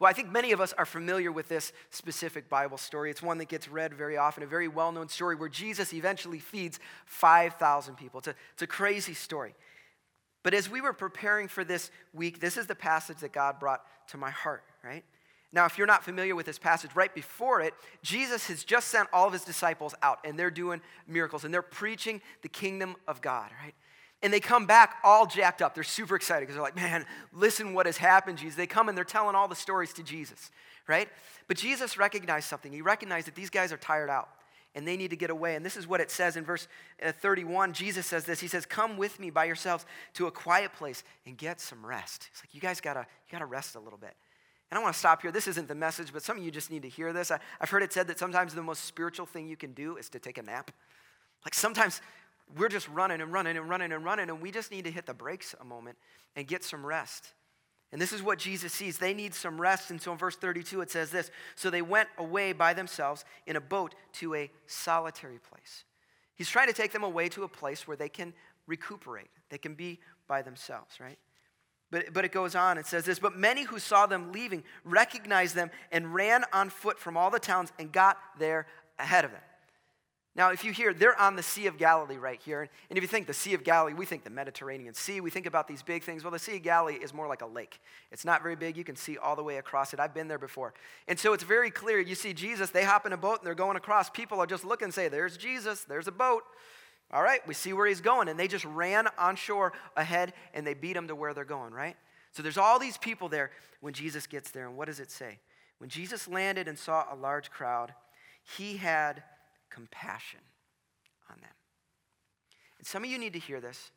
Well, 0.00 0.10
I 0.10 0.14
think 0.14 0.32
many 0.32 0.50
of 0.50 0.60
us 0.60 0.72
are 0.72 0.84
familiar 0.84 1.30
with 1.30 1.48
this 1.48 1.72
specific 1.90 2.48
Bible 2.48 2.76
story. 2.76 3.12
It's 3.12 3.22
one 3.22 3.38
that 3.38 3.48
gets 3.48 3.68
read 3.68 3.94
very 3.94 4.16
often, 4.16 4.42
a 4.42 4.46
very 4.46 4.66
well 4.66 4.90
known 4.90 5.08
story 5.08 5.36
where 5.36 5.48
Jesus 5.48 5.94
eventually 5.94 6.40
feeds 6.40 6.80
5,000 7.06 7.94
people. 7.94 8.18
It's 8.18 8.26
a, 8.26 8.34
it's 8.52 8.62
a 8.62 8.66
crazy 8.66 9.14
story. 9.14 9.54
But 10.42 10.54
as 10.54 10.68
we 10.68 10.80
were 10.80 10.92
preparing 10.92 11.48
for 11.48 11.64
this 11.64 11.90
week, 12.12 12.40
this 12.40 12.56
is 12.56 12.66
the 12.66 12.74
passage 12.74 13.18
that 13.18 13.32
God 13.32 13.60
brought 13.60 13.82
to 14.08 14.16
my 14.16 14.30
heart, 14.30 14.64
right? 14.82 15.04
Now, 15.52 15.66
if 15.66 15.76
you're 15.76 15.86
not 15.86 16.02
familiar 16.02 16.34
with 16.34 16.46
this 16.46 16.58
passage, 16.58 16.90
right 16.94 17.14
before 17.14 17.60
it, 17.60 17.74
Jesus 18.02 18.46
has 18.46 18.64
just 18.64 18.88
sent 18.88 19.08
all 19.12 19.26
of 19.26 19.32
his 19.34 19.44
disciples 19.44 19.94
out, 20.02 20.18
and 20.24 20.38
they're 20.38 20.50
doing 20.50 20.80
miracles, 21.06 21.44
and 21.44 21.52
they're 21.52 21.62
preaching 21.62 22.22
the 22.40 22.48
kingdom 22.48 22.96
of 23.06 23.20
God, 23.20 23.50
right? 23.62 23.74
And 24.22 24.32
they 24.32 24.40
come 24.40 24.66
back 24.66 24.96
all 25.04 25.26
jacked 25.26 25.60
up. 25.60 25.74
They're 25.74 25.84
super 25.84 26.16
excited 26.16 26.42
because 26.42 26.54
they're 26.54 26.62
like, 26.62 26.76
man, 26.76 27.04
listen 27.32 27.74
what 27.74 27.86
has 27.86 27.96
happened, 27.96 28.38
Jesus. 28.38 28.56
They 28.56 28.68
come 28.68 28.88
and 28.88 28.96
they're 28.96 29.04
telling 29.04 29.34
all 29.34 29.48
the 29.48 29.56
stories 29.56 29.92
to 29.94 30.02
Jesus, 30.02 30.50
right? 30.86 31.08
But 31.48 31.56
Jesus 31.56 31.98
recognized 31.98 32.48
something. 32.48 32.72
He 32.72 32.82
recognized 32.82 33.26
that 33.26 33.34
these 33.34 33.50
guys 33.50 33.72
are 33.72 33.76
tired 33.76 34.08
out 34.08 34.28
and 34.74 34.88
they 34.88 34.96
need 34.96 35.10
to 35.10 35.16
get 35.16 35.30
away. 35.30 35.54
And 35.54 35.64
this 35.64 35.76
is 35.76 35.86
what 35.86 36.00
it 36.00 36.10
says 36.10 36.36
in 36.36 36.44
verse 36.44 36.66
uh, 37.04 37.12
31. 37.12 37.72
Jesus 37.72 38.06
says 38.06 38.24
this. 38.24 38.40
He 38.40 38.48
says, 38.48 38.64
Come 38.64 38.96
with 38.96 39.20
me 39.20 39.30
by 39.30 39.44
yourselves 39.44 39.84
to 40.14 40.26
a 40.26 40.30
quiet 40.30 40.72
place 40.72 41.04
and 41.26 41.36
get 41.36 41.60
some 41.60 41.84
rest. 41.84 42.28
It's 42.32 42.42
like, 42.42 42.54
you 42.54 42.60
guys 42.60 42.80
gotta, 42.80 43.00
you 43.00 43.32
gotta 43.32 43.46
rest 43.46 43.74
a 43.74 43.80
little 43.80 43.98
bit. 43.98 44.14
And 44.70 44.78
I 44.78 44.82
want 44.82 44.94
to 44.94 44.98
stop 44.98 45.20
here. 45.20 45.30
This 45.30 45.48
isn't 45.48 45.68
the 45.68 45.74
message, 45.74 46.14
but 46.14 46.22
some 46.22 46.38
of 46.38 46.44
you 46.44 46.50
just 46.50 46.70
need 46.70 46.82
to 46.82 46.88
hear 46.88 47.12
this. 47.12 47.30
I, 47.30 47.38
I've 47.60 47.68
heard 47.68 47.82
it 47.82 47.92
said 47.92 48.06
that 48.08 48.18
sometimes 48.18 48.54
the 48.54 48.62
most 48.62 48.86
spiritual 48.86 49.26
thing 49.26 49.46
you 49.46 49.56
can 49.56 49.74
do 49.74 49.98
is 49.98 50.08
to 50.10 50.18
take 50.18 50.38
a 50.38 50.42
nap. 50.42 50.70
Like 51.44 51.52
sometimes 51.52 52.00
we're 52.56 52.70
just 52.70 52.88
running 52.88 53.20
and 53.20 53.32
running 53.32 53.58
and 53.58 53.68
running 53.68 53.92
and 53.92 54.02
running, 54.02 54.30
and 54.30 54.40
we 54.40 54.50
just 54.50 54.70
need 54.70 54.84
to 54.84 54.90
hit 54.90 55.04
the 55.04 55.14
brakes 55.14 55.54
a 55.60 55.64
moment 55.64 55.98
and 56.36 56.46
get 56.46 56.64
some 56.64 56.86
rest. 56.86 57.34
And 57.92 58.00
this 58.00 58.12
is 58.12 58.22
what 58.22 58.38
Jesus 58.38 58.72
sees. 58.72 58.96
They 58.96 59.12
need 59.12 59.34
some 59.34 59.60
rest. 59.60 59.90
And 59.90 60.00
so 60.00 60.12
in 60.12 60.18
verse 60.18 60.34
32, 60.34 60.80
it 60.80 60.90
says 60.90 61.10
this 61.10 61.30
So 61.54 61.68
they 61.68 61.82
went 61.82 62.08
away 62.16 62.52
by 62.52 62.72
themselves 62.72 63.24
in 63.46 63.56
a 63.56 63.60
boat 63.60 63.94
to 64.14 64.34
a 64.34 64.50
solitary 64.66 65.38
place. 65.38 65.84
He's 66.34 66.48
trying 66.48 66.68
to 66.68 66.72
take 66.72 66.92
them 66.92 67.04
away 67.04 67.28
to 67.30 67.44
a 67.44 67.48
place 67.48 67.86
where 67.86 67.96
they 67.96 68.08
can 68.08 68.32
recuperate, 68.66 69.30
they 69.50 69.58
can 69.58 69.74
be 69.74 70.00
by 70.26 70.40
themselves, 70.40 70.98
right? 70.98 71.18
But, 71.90 72.14
but 72.14 72.24
it 72.24 72.32
goes 72.32 72.54
on, 72.54 72.78
it 72.78 72.86
says 72.86 73.04
this 73.04 73.18
But 73.18 73.36
many 73.36 73.64
who 73.64 73.78
saw 73.78 74.06
them 74.06 74.32
leaving 74.32 74.64
recognized 74.84 75.54
them 75.54 75.70
and 75.92 76.14
ran 76.14 76.44
on 76.52 76.70
foot 76.70 76.98
from 76.98 77.16
all 77.18 77.30
the 77.30 77.38
towns 77.38 77.70
and 77.78 77.92
got 77.92 78.16
there 78.38 78.66
ahead 78.98 79.26
of 79.26 79.32
them. 79.32 79.42
Now, 80.34 80.50
if 80.50 80.64
you 80.64 80.72
hear, 80.72 80.94
they're 80.94 81.20
on 81.20 81.36
the 81.36 81.42
Sea 81.42 81.66
of 81.66 81.76
Galilee 81.76 82.16
right 82.16 82.40
here. 82.42 82.62
And 82.88 82.96
if 82.96 83.02
you 83.02 83.08
think 83.08 83.26
the 83.26 83.34
Sea 83.34 83.52
of 83.52 83.64
Galilee, 83.64 83.92
we 83.92 84.06
think 84.06 84.24
the 84.24 84.30
Mediterranean 84.30 84.94
Sea. 84.94 85.20
We 85.20 85.28
think 85.28 85.44
about 85.44 85.68
these 85.68 85.82
big 85.82 86.04
things. 86.04 86.24
Well, 86.24 86.30
the 86.30 86.38
Sea 86.38 86.56
of 86.56 86.62
Galilee 86.62 86.94
is 86.94 87.12
more 87.12 87.28
like 87.28 87.42
a 87.42 87.46
lake. 87.46 87.78
It's 88.10 88.24
not 88.24 88.42
very 88.42 88.56
big. 88.56 88.78
You 88.78 88.84
can 88.84 88.96
see 88.96 89.18
all 89.18 89.36
the 89.36 89.42
way 89.42 89.58
across 89.58 89.92
it. 89.92 90.00
I've 90.00 90.14
been 90.14 90.28
there 90.28 90.38
before. 90.38 90.72
And 91.06 91.18
so 91.18 91.34
it's 91.34 91.44
very 91.44 91.70
clear. 91.70 92.00
You 92.00 92.14
see 92.14 92.32
Jesus, 92.32 92.70
they 92.70 92.82
hop 92.82 93.04
in 93.04 93.12
a 93.12 93.16
boat 93.18 93.40
and 93.40 93.46
they're 93.46 93.54
going 93.54 93.76
across. 93.76 94.08
People 94.08 94.40
are 94.40 94.46
just 94.46 94.64
looking 94.64 94.86
and 94.86 94.94
say, 94.94 95.08
There's 95.08 95.36
Jesus, 95.36 95.84
there's 95.84 96.08
a 96.08 96.12
boat. 96.12 96.44
All 97.12 97.22
right, 97.22 97.46
we 97.46 97.52
see 97.52 97.74
where 97.74 97.86
he's 97.86 98.00
going. 98.00 98.28
And 98.28 98.40
they 98.40 98.48
just 98.48 98.64
ran 98.64 99.08
on 99.18 99.36
shore 99.36 99.74
ahead 99.98 100.32
and 100.54 100.66
they 100.66 100.72
beat 100.72 100.96
him 100.96 101.08
to 101.08 101.14
where 101.14 101.34
they're 101.34 101.44
going, 101.44 101.74
right? 101.74 101.96
So 102.30 102.42
there's 102.42 102.56
all 102.56 102.78
these 102.78 102.96
people 102.96 103.28
there 103.28 103.50
when 103.80 103.92
Jesus 103.92 104.26
gets 104.26 104.50
there. 104.50 104.66
And 104.66 104.78
what 104.78 104.86
does 104.86 104.98
it 104.98 105.10
say? 105.10 105.40
When 105.76 105.90
Jesus 105.90 106.26
landed 106.26 106.68
and 106.68 106.78
saw 106.78 107.04
a 107.12 107.16
large 107.16 107.50
crowd, 107.50 107.92
he 108.56 108.78
had 108.78 109.22
compassion 109.72 110.40
on 111.30 111.36
them. 111.40 111.50
And 112.78 112.86
some 112.86 113.04
of 113.04 113.10
you 113.10 113.18
need 113.18 113.32
to 113.34 113.38
hear 113.38 113.60
this 113.60 113.90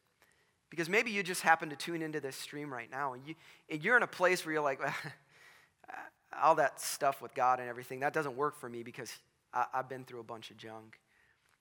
because 0.69 0.89
maybe 0.89 1.11
you 1.11 1.23
just 1.23 1.41
happen 1.41 1.69
to 1.69 1.75
tune 1.75 2.01
into 2.01 2.19
this 2.19 2.35
stream 2.35 2.71
right 2.71 2.89
now 2.89 3.13
and, 3.13 3.25
you, 3.25 3.35
and 3.69 3.83
you're 3.83 3.97
in 3.97 4.03
a 4.03 4.07
place 4.07 4.45
where 4.45 4.53
you're 4.53 4.63
like, 4.63 4.79
ah, 4.85 5.11
all 6.41 6.55
that 6.55 6.79
stuff 6.81 7.21
with 7.21 7.33
God 7.33 7.59
and 7.59 7.69
everything, 7.69 7.99
that 8.01 8.13
doesn't 8.13 8.35
work 8.35 8.59
for 8.59 8.69
me 8.69 8.83
because 8.83 9.11
I, 9.53 9.65
I've 9.73 9.89
been 9.89 10.03
through 10.03 10.19
a 10.19 10.23
bunch 10.23 10.51
of 10.51 10.57
junk. 10.57 10.99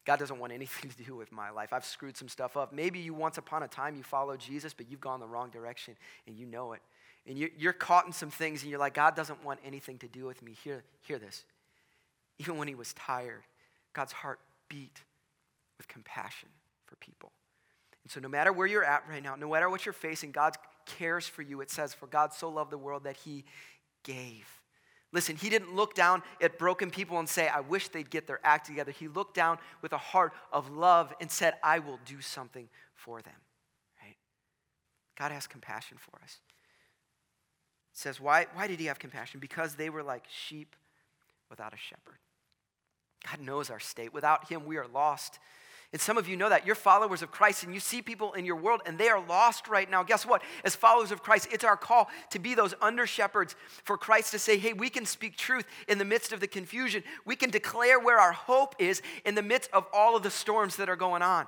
God 0.04 0.18
doesn't 0.18 0.38
want 0.38 0.52
anything 0.52 0.90
to 0.98 1.04
do 1.04 1.16
with 1.16 1.32
my 1.32 1.50
life. 1.50 1.72
I've 1.72 1.84
screwed 1.84 2.16
some 2.16 2.28
stuff 2.28 2.56
up. 2.56 2.72
Maybe 2.72 2.98
you 2.98 3.14
once 3.14 3.38
upon 3.38 3.62
a 3.62 3.68
time 3.68 3.96
you 3.96 4.02
followed 4.02 4.40
Jesus, 4.40 4.74
but 4.74 4.90
you've 4.90 5.00
gone 5.00 5.20
the 5.20 5.26
wrong 5.26 5.50
direction 5.50 5.96
and 6.26 6.36
you 6.36 6.46
know 6.46 6.72
it. 6.72 6.80
And 7.26 7.38
you're 7.38 7.72
caught 7.72 8.04
in 8.04 8.12
some 8.12 8.30
things 8.30 8.62
and 8.62 8.70
you're 8.70 8.78
like, 8.78 8.92
God 8.92 9.16
doesn't 9.16 9.42
want 9.42 9.58
anything 9.64 9.96
to 9.98 10.08
do 10.08 10.26
with 10.26 10.42
me. 10.42 10.54
Hear, 10.62 10.84
hear 11.00 11.18
this. 11.18 11.44
Even 12.38 12.58
when 12.58 12.68
he 12.68 12.74
was 12.74 12.92
tired, 12.92 13.44
God's 13.94 14.12
heart 14.12 14.40
beat 14.68 15.00
with 15.78 15.88
compassion 15.88 16.50
for 16.86 16.96
people. 16.96 17.32
And 18.02 18.10
so, 18.12 18.20
no 18.20 18.28
matter 18.28 18.52
where 18.52 18.66
you're 18.66 18.84
at 18.84 19.04
right 19.08 19.22
now, 19.22 19.34
no 19.34 19.50
matter 19.50 19.70
what 19.70 19.86
you're 19.86 19.94
facing, 19.94 20.30
God 20.30 20.56
cares 20.84 21.26
for 21.26 21.40
you. 21.40 21.62
It 21.62 21.70
says, 21.70 21.94
For 21.94 22.06
God 22.06 22.34
so 22.34 22.50
loved 22.50 22.70
the 22.70 22.78
world 22.78 23.04
that 23.04 23.16
he 23.16 23.44
gave. 24.02 24.46
Listen, 25.12 25.36
he 25.36 25.48
didn't 25.48 25.74
look 25.74 25.94
down 25.94 26.22
at 26.40 26.58
broken 26.58 26.90
people 26.90 27.20
and 27.20 27.28
say, 27.28 27.46
I 27.48 27.60
wish 27.60 27.88
they'd 27.88 28.10
get 28.10 28.26
their 28.26 28.40
act 28.42 28.66
together. 28.66 28.90
He 28.90 29.06
looked 29.06 29.34
down 29.34 29.58
with 29.80 29.92
a 29.92 29.98
heart 29.98 30.32
of 30.52 30.70
love 30.70 31.14
and 31.20 31.30
said, 31.30 31.54
I 31.62 31.78
will 31.78 32.00
do 32.04 32.20
something 32.20 32.68
for 32.94 33.22
them. 33.22 33.34
Right? 34.02 34.16
God 35.16 35.30
has 35.30 35.46
compassion 35.46 35.98
for 36.00 36.20
us. 36.20 36.38
It 37.92 37.98
says, 37.98 38.20
why, 38.20 38.46
why 38.54 38.66
did 38.66 38.80
he 38.80 38.86
have 38.86 38.98
compassion? 38.98 39.38
Because 39.38 39.76
they 39.76 39.88
were 39.88 40.02
like 40.02 40.24
sheep 40.28 40.74
without 41.48 41.72
a 41.72 41.78
shepherd. 41.78 42.18
God 43.30 43.40
knows 43.40 43.70
our 43.70 43.80
state. 43.80 44.12
Without 44.12 44.48
Him, 44.48 44.66
we 44.66 44.76
are 44.76 44.86
lost. 44.86 45.38
And 45.92 46.00
some 46.00 46.18
of 46.18 46.28
you 46.28 46.36
know 46.36 46.48
that. 46.48 46.66
You're 46.66 46.74
followers 46.74 47.22
of 47.22 47.30
Christ 47.30 47.62
and 47.62 47.72
you 47.72 47.78
see 47.78 48.02
people 48.02 48.32
in 48.32 48.44
your 48.44 48.56
world 48.56 48.80
and 48.84 48.98
they 48.98 49.08
are 49.08 49.24
lost 49.24 49.68
right 49.68 49.88
now. 49.88 50.02
Guess 50.02 50.26
what? 50.26 50.42
As 50.64 50.74
followers 50.74 51.12
of 51.12 51.22
Christ, 51.22 51.48
it's 51.52 51.62
our 51.62 51.76
call 51.76 52.08
to 52.30 52.40
be 52.40 52.54
those 52.54 52.74
under 52.82 53.06
shepherds 53.06 53.54
for 53.84 53.96
Christ 53.96 54.32
to 54.32 54.40
say, 54.40 54.58
hey, 54.58 54.72
we 54.72 54.90
can 54.90 55.06
speak 55.06 55.36
truth 55.36 55.64
in 55.86 55.98
the 55.98 56.04
midst 56.04 56.32
of 56.32 56.40
the 56.40 56.48
confusion. 56.48 57.04
We 57.24 57.36
can 57.36 57.50
declare 57.50 58.00
where 58.00 58.18
our 58.18 58.32
hope 58.32 58.74
is 58.80 59.02
in 59.24 59.36
the 59.36 59.42
midst 59.42 59.70
of 59.72 59.86
all 59.92 60.16
of 60.16 60.24
the 60.24 60.30
storms 60.30 60.74
that 60.76 60.88
are 60.88 60.96
going 60.96 61.22
on. 61.22 61.46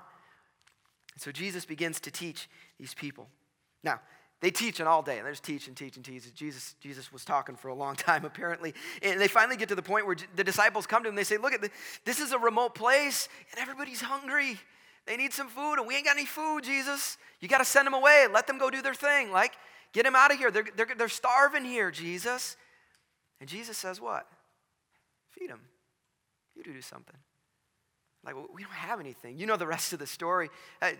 So 1.17 1.33
Jesus 1.33 1.65
begins 1.65 1.99
to 2.01 2.13
teach 2.13 2.49
these 2.79 2.95
people. 2.95 3.27
Now, 3.83 4.01
they 4.41 4.51
teaching 4.51 4.87
all 4.87 5.03
day. 5.03 5.17
And 5.17 5.25
they're 5.25 5.33
just 5.33 5.45
teaching, 5.45 5.75
teaching, 5.75 6.03
teaching. 6.03 6.33
Jesus, 6.35 6.75
Jesus 6.81 7.13
was 7.13 7.25
talking 7.25 7.57
for 7.57 7.69
a 7.69 7.75
long 7.75 7.97
time, 7.97 8.25
apparently. 8.25 8.75
And 9.03 9.21
they 9.21 9.29
finally 9.29 9.57
get 9.57 9.69
to 9.71 9.75
the 9.75 9.83
point 9.83 10.07
where 10.07 10.17
the 10.35 10.45
disciples 10.45 10.87
come 10.87 11.03
to 11.05 11.09
him. 11.09 11.15
They 11.15 11.25
say, 11.25 11.39
Look, 11.39 11.53
at 11.53 11.71
this 12.05 12.21
is 12.21 12.33
a 12.33 12.39
remote 12.39 12.75
place, 12.75 13.29
and 13.51 13.61
everybody's 13.61 14.01
hungry. 14.01 14.59
They 15.07 15.17
need 15.17 15.33
some 15.33 15.49
food, 15.49 15.75
and 15.75 15.87
we 15.87 15.95
ain't 15.95 16.05
got 16.05 16.17
any 16.17 16.27
food, 16.27 16.65
Jesus. 16.65 17.17
You 17.41 17.49
got 17.49 17.59
to 17.59 17.65
send 17.65 17.87
them 17.87 17.95
away. 17.95 18.27
Let 18.33 18.47
them 18.47 18.59
go 18.59 18.71
do 18.71 18.83
their 18.83 18.95
thing. 18.95 19.31
Like, 19.31 19.53
get 19.93 20.05
them 20.05 20.17
out 20.17 20.33
of 20.33 20.39
here. 20.39 20.51
They're, 20.51 20.67
they're, 20.75 20.89
they're 20.99 21.09
starving 21.09 21.65
here, 21.65 21.93
Jesus. 21.93 22.57
And 23.41 23.49
Jesus 23.49 23.79
says, 23.79 24.01
What? 24.01 24.27
Feed 25.31 25.51
them. 25.51 25.61
You 26.55 26.63
do 26.63 26.81
something. 26.81 27.17
Like, 28.25 28.35
well, 28.35 28.49
we 28.53 28.63
don't 28.63 28.73
have 28.73 28.99
anything. 28.99 29.39
You 29.39 29.47
know 29.47 29.57
the 29.57 29.67
rest 29.67 29.93
of 29.93 30.01
the 30.01 30.07
story. 30.07 30.51
Uh, 30.83 30.93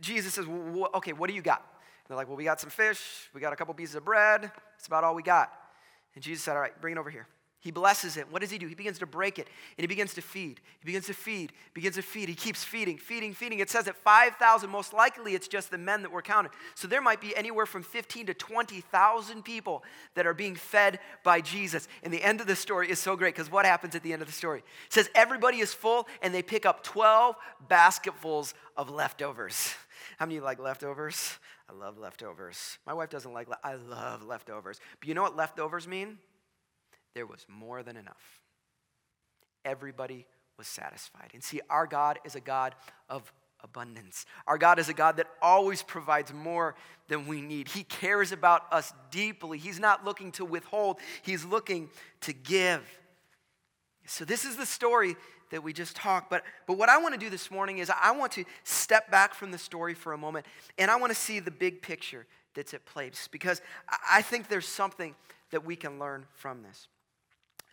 Jesus 0.00 0.34
says, 0.34 0.46
well, 0.46 0.88
Okay, 0.94 1.12
what 1.12 1.28
do 1.28 1.36
you 1.36 1.42
got? 1.42 1.64
They're 2.10 2.16
like, 2.16 2.26
Well, 2.26 2.36
we 2.36 2.42
got 2.42 2.58
some 2.58 2.70
fish, 2.70 3.30
we 3.32 3.40
got 3.40 3.52
a 3.52 3.56
couple 3.56 3.72
pieces 3.72 3.94
of 3.94 4.04
bread. 4.04 4.42
That's 4.42 4.88
about 4.88 5.04
all 5.04 5.14
we 5.14 5.22
got. 5.22 5.52
And 6.16 6.24
Jesus 6.24 6.42
said, 6.42 6.56
All 6.56 6.60
right, 6.60 6.78
bring 6.80 6.96
it 6.96 6.98
over 6.98 7.08
here. 7.08 7.28
He 7.62 7.70
blesses 7.70 8.16
it. 8.16 8.32
What 8.32 8.40
does 8.40 8.50
he 8.50 8.56
do? 8.56 8.66
He 8.66 8.74
begins 8.74 8.98
to 9.00 9.06
break 9.06 9.38
it 9.38 9.46
and 9.76 9.82
he 9.82 9.86
begins 9.86 10.14
to 10.14 10.22
feed. 10.22 10.60
He 10.78 10.86
begins 10.86 11.06
to 11.06 11.12
feed, 11.12 11.52
begins 11.74 11.96
to 11.96 12.02
feed. 12.02 12.30
He 12.30 12.34
keeps 12.34 12.64
feeding, 12.64 12.96
feeding, 12.96 13.34
feeding. 13.34 13.58
It 13.58 13.68
says 13.68 13.84
that 13.84 13.96
5,000, 13.96 14.70
most 14.70 14.94
likely 14.94 15.34
it's 15.34 15.46
just 15.46 15.70
the 15.70 15.76
men 15.76 16.00
that 16.02 16.10
were 16.10 16.22
counted. 16.22 16.52
So 16.74 16.88
there 16.88 17.02
might 17.02 17.20
be 17.20 17.36
anywhere 17.36 17.66
from 17.66 17.82
15 17.82 18.26
to 18.26 18.34
20,000 18.34 19.42
people 19.44 19.84
that 20.14 20.26
are 20.26 20.32
being 20.32 20.54
fed 20.54 21.00
by 21.22 21.42
Jesus. 21.42 21.86
And 22.02 22.10
the 22.10 22.22
end 22.22 22.40
of 22.40 22.46
the 22.46 22.56
story 22.56 22.90
is 22.90 22.98
so 22.98 23.14
great 23.14 23.34
because 23.34 23.52
what 23.52 23.66
happens 23.66 23.94
at 23.94 24.02
the 24.02 24.14
end 24.14 24.22
of 24.22 24.28
the 24.28 24.34
story? 24.34 24.60
It 24.86 24.92
says 24.94 25.10
everybody 25.14 25.58
is 25.58 25.74
full 25.74 26.08
and 26.22 26.32
they 26.32 26.42
pick 26.42 26.64
up 26.64 26.82
12 26.82 27.36
basketfuls 27.68 28.54
of 28.74 28.88
leftovers. 28.88 29.74
How 30.16 30.24
many 30.24 30.40
like 30.40 30.58
leftovers? 30.58 31.38
I 31.68 31.74
love 31.74 31.98
leftovers. 31.98 32.78
My 32.86 32.94
wife 32.94 33.10
doesn't 33.10 33.32
like, 33.34 33.50
le- 33.50 33.58
I 33.62 33.74
love 33.74 34.22
leftovers. 34.22 34.80
But 34.98 35.08
you 35.08 35.14
know 35.14 35.22
what 35.22 35.36
leftovers 35.36 35.86
mean? 35.86 36.16
There 37.14 37.26
was 37.26 37.44
more 37.48 37.82
than 37.82 37.96
enough. 37.96 38.40
Everybody 39.64 40.26
was 40.56 40.66
satisfied. 40.66 41.30
And 41.34 41.42
see, 41.42 41.60
our 41.68 41.86
God 41.86 42.18
is 42.24 42.34
a 42.34 42.40
God 42.40 42.74
of 43.08 43.32
abundance. 43.62 44.26
Our 44.46 44.58
God 44.58 44.78
is 44.78 44.88
a 44.88 44.94
God 44.94 45.16
that 45.16 45.26
always 45.42 45.82
provides 45.82 46.32
more 46.32 46.74
than 47.08 47.26
we 47.26 47.40
need. 47.40 47.68
He 47.68 47.82
cares 47.82 48.32
about 48.32 48.72
us 48.72 48.92
deeply. 49.10 49.58
He's 49.58 49.80
not 49.80 50.04
looking 50.04 50.32
to 50.32 50.44
withhold, 50.44 50.98
He's 51.22 51.44
looking 51.44 51.90
to 52.22 52.32
give. 52.32 52.82
So, 54.06 54.24
this 54.24 54.44
is 54.44 54.56
the 54.56 54.66
story 54.66 55.16
that 55.50 55.62
we 55.62 55.72
just 55.72 55.96
talked. 55.96 56.30
But, 56.30 56.44
but 56.66 56.78
what 56.78 56.88
I 56.88 56.98
want 56.98 57.14
to 57.14 57.20
do 57.20 57.28
this 57.28 57.50
morning 57.50 57.78
is 57.78 57.90
I 57.90 58.12
want 58.12 58.32
to 58.32 58.44
step 58.64 59.10
back 59.10 59.34
from 59.34 59.50
the 59.50 59.58
story 59.58 59.94
for 59.94 60.12
a 60.12 60.18
moment 60.18 60.46
and 60.78 60.90
I 60.90 60.96
want 60.96 61.10
to 61.10 61.18
see 61.18 61.40
the 61.40 61.50
big 61.50 61.82
picture 61.82 62.26
that's 62.54 62.74
at 62.74 62.84
play 62.86 63.10
because 63.30 63.60
I 64.10 64.22
think 64.22 64.48
there's 64.48 64.66
something 64.66 65.14
that 65.50 65.64
we 65.64 65.76
can 65.76 65.98
learn 65.98 66.26
from 66.32 66.62
this. 66.62 66.88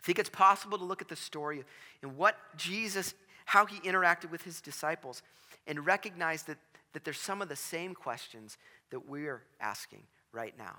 Think 0.08 0.18
it's 0.18 0.30
possible 0.30 0.78
to 0.78 0.84
look 0.84 1.02
at 1.02 1.08
the 1.08 1.16
story 1.16 1.62
and 2.00 2.16
what 2.16 2.38
Jesus, 2.56 3.12
how 3.44 3.66
he 3.66 3.78
interacted 3.80 4.30
with 4.30 4.40
his 4.40 4.62
disciples, 4.62 5.22
and 5.66 5.84
recognize 5.84 6.44
that, 6.44 6.56
that 6.94 7.04
there's 7.04 7.20
some 7.20 7.42
of 7.42 7.50
the 7.50 7.56
same 7.56 7.92
questions 7.92 8.56
that 8.88 9.06
we're 9.06 9.42
asking 9.60 10.04
right 10.32 10.56
now. 10.56 10.76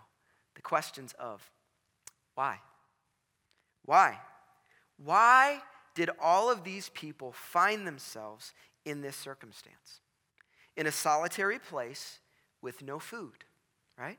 The 0.55 0.63
questions 0.63 1.13
of 1.19 1.47
why? 2.33 2.57
Why? 3.85 4.17
Why 4.97 5.61
did 5.93 6.09
all 6.19 6.49
of 6.49 6.63
these 6.63 6.89
people 6.89 7.31
find 7.31 7.85
themselves 7.85 8.55
in 8.83 9.01
this 9.01 9.15
circumstance? 9.15 10.01
In 10.75 10.87
a 10.87 10.91
solitary 10.91 11.59
place 11.59 12.17
with 12.63 12.81
no 12.81 12.97
food, 12.97 13.43
right? 13.95 14.17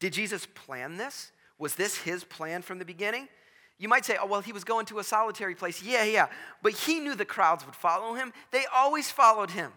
Did 0.00 0.14
Jesus 0.14 0.46
plan 0.54 0.96
this? 0.96 1.32
Was 1.58 1.74
this 1.74 1.98
his 1.98 2.24
plan 2.24 2.62
from 2.62 2.78
the 2.78 2.86
beginning? 2.86 3.28
You 3.78 3.88
might 3.88 4.04
say, 4.04 4.16
oh, 4.20 4.26
well, 4.26 4.40
he 4.40 4.52
was 4.52 4.64
going 4.64 4.86
to 4.86 4.98
a 4.98 5.04
solitary 5.04 5.54
place. 5.54 5.82
Yeah, 5.82 6.04
yeah. 6.04 6.28
But 6.62 6.72
he 6.72 7.00
knew 7.00 7.14
the 7.14 7.24
crowds 7.24 7.66
would 7.66 7.74
follow 7.74 8.14
him. 8.14 8.32
They 8.52 8.64
always 8.74 9.10
followed 9.10 9.50
him. 9.50 9.72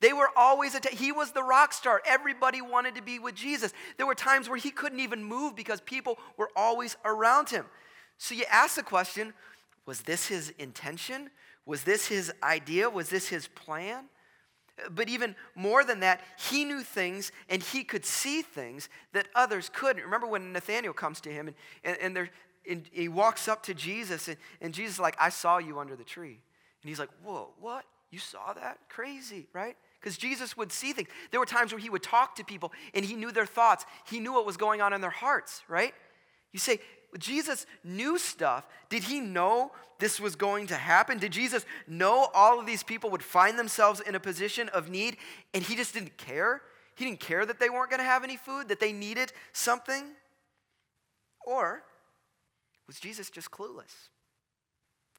They 0.00 0.12
were 0.12 0.28
always, 0.36 0.74
att- 0.74 0.92
he 0.92 1.12
was 1.12 1.32
the 1.32 1.42
rock 1.42 1.72
star. 1.72 2.02
Everybody 2.06 2.62
wanted 2.62 2.94
to 2.96 3.02
be 3.02 3.18
with 3.18 3.34
Jesus. 3.34 3.72
There 3.96 4.06
were 4.06 4.14
times 4.14 4.48
where 4.48 4.58
he 4.58 4.70
couldn't 4.70 5.00
even 5.00 5.22
move 5.22 5.54
because 5.54 5.80
people 5.80 6.18
were 6.36 6.50
always 6.56 6.96
around 7.04 7.50
him. 7.50 7.66
So 8.18 8.34
you 8.34 8.44
ask 8.50 8.76
the 8.76 8.82
question 8.82 9.32
was 9.86 10.02
this 10.02 10.26
his 10.28 10.50
intention? 10.58 11.30
Was 11.66 11.84
this 11.84 12.06
his 12.06 12.32
idea? 12.42 12.88
Was 12.88 13.08
this 13.08 13.28
his 13.28 13.48
plan? 13.48 14.04
But 14.90 15.08
even 15.08 15.34
more 15.54 15.84
than 15.84 16.00
that, 16.00 16.20
he 16.50 16.64
knew 16.64 16.82
things 16.82 17.32
and 17.48 17.62
he 17.62 17.84
could 17.84 18.04
see 18.04 18.42
things 18.42 18.88
that 19.12 19.26
others 19.34 19.70
couldn't. 19.72 20.04
Remember 20.04 20.26
when 20.26 20.52
Nathaniel 20.52 20.94
comes 20.94 21.20
to 21.22 21.30
him 21.30 21.48
and, 21.48 21.56
and, 21.84 21.96
and 22.00 22.16
they're, 22.16 22.30
and 22.70 22.86
he 22.92 23.08
walks 23.08 23.48
up 23.48 23.62
to 23.64 23.74
Jesus, 23.74 24.28
and, 24.28 24.36
and 24.60 24.72
Jesus 24.72 24.94
is 24.94 25.00
like, 25.00 25.16
I 25.20 25.28
saw 25.28 25.58
you 25.58 25.78
under 25.78 25.96
the 25.96 26.04
tree. 26.04 26.38
And 26.82 26.88
he's 26.88 26.98
like, 26.98 27.10
Whoa, 27.22 27.50
what? 27.60 27.84
You 28.10 28.18
saw 28.18 28.52
that? 28.54 28.78
Crazy, 28.88 29.46
right? 29.52 29.76
Because 30.00 30.16
Jesus 30.16 30.56
would 30.56 30.72
see 30.72 30.92
things. 30.92 31.08
There 31.30 31.38
were 31.38 31.46
times 31.46 31.72
where 31.72 31.80
he 31.80 31.90
would 31.90 32.02
talk 32.02 32.36
to 32.36 32.44
people 32.44 32.72
and 32.94 33.04
he 33.04 33.14
knew 33.14 33.30
their 33.30 33.46
thoughts, 33.46 33.84
he 34.06 34.18
knew 34.18 34.32
what 34.32 34.46
was 34.46 34.56
going 34.56 34.80
on 34.80 34.92
in 34.92 35.00
their 35.00 35.10
hearts, 35.10 35.62
right? 35.68 35.94
You 36.52 36.58
say, 36.58 36.80
Jesus 37.18 37.66
knew 37.84 38.18
stuff. 38.18 38.66
Did 38.88 39.04
he 39.04 39.20
know 39.20 39.72
this 39.98 40.18
was 40.18 40.36
going 40.36 40.68
to 40.68 40.74
happen? 40.74 41.18
Did 41.18 41.32
Jesus 41.32 41.66
know 41.86 42.28
all 42.32 42.58
of 42.58 42.66
these 42.66 42.82
people 42.82 43.10
would 43.10 43.22
find 43.22 43.58
themselves 43.58 44.00
in 44.00 44.14
a 44.14 44.20
position 44.20 44.68
of 44.70 44.88
need 44.88 45.16
and 45.52 45.62
he 45.62 45.76
just 45.76 45.92
didn't 45.92 46.16
care? 46.16 46.62
He 46.94 47.04
didn't 47.04 47.20
care 47.20 47.44
that 47.44 47.60
they 47.60 47.68
weren't 47.68 47.90
going 47.90 48.00
to 48.00 48.06
have 48.06 48.24
any 48.24 48.36
food, 48.36 48.68
that 48.68 48.80
they 48.80 48.92
needed 48.92 49.32
something? 49.52 50.04
Or 51.44 51.82
was 52.90 52.98
Jesus 52.98 53.30
just 53.30 53.52
clueless? 53.52 54.08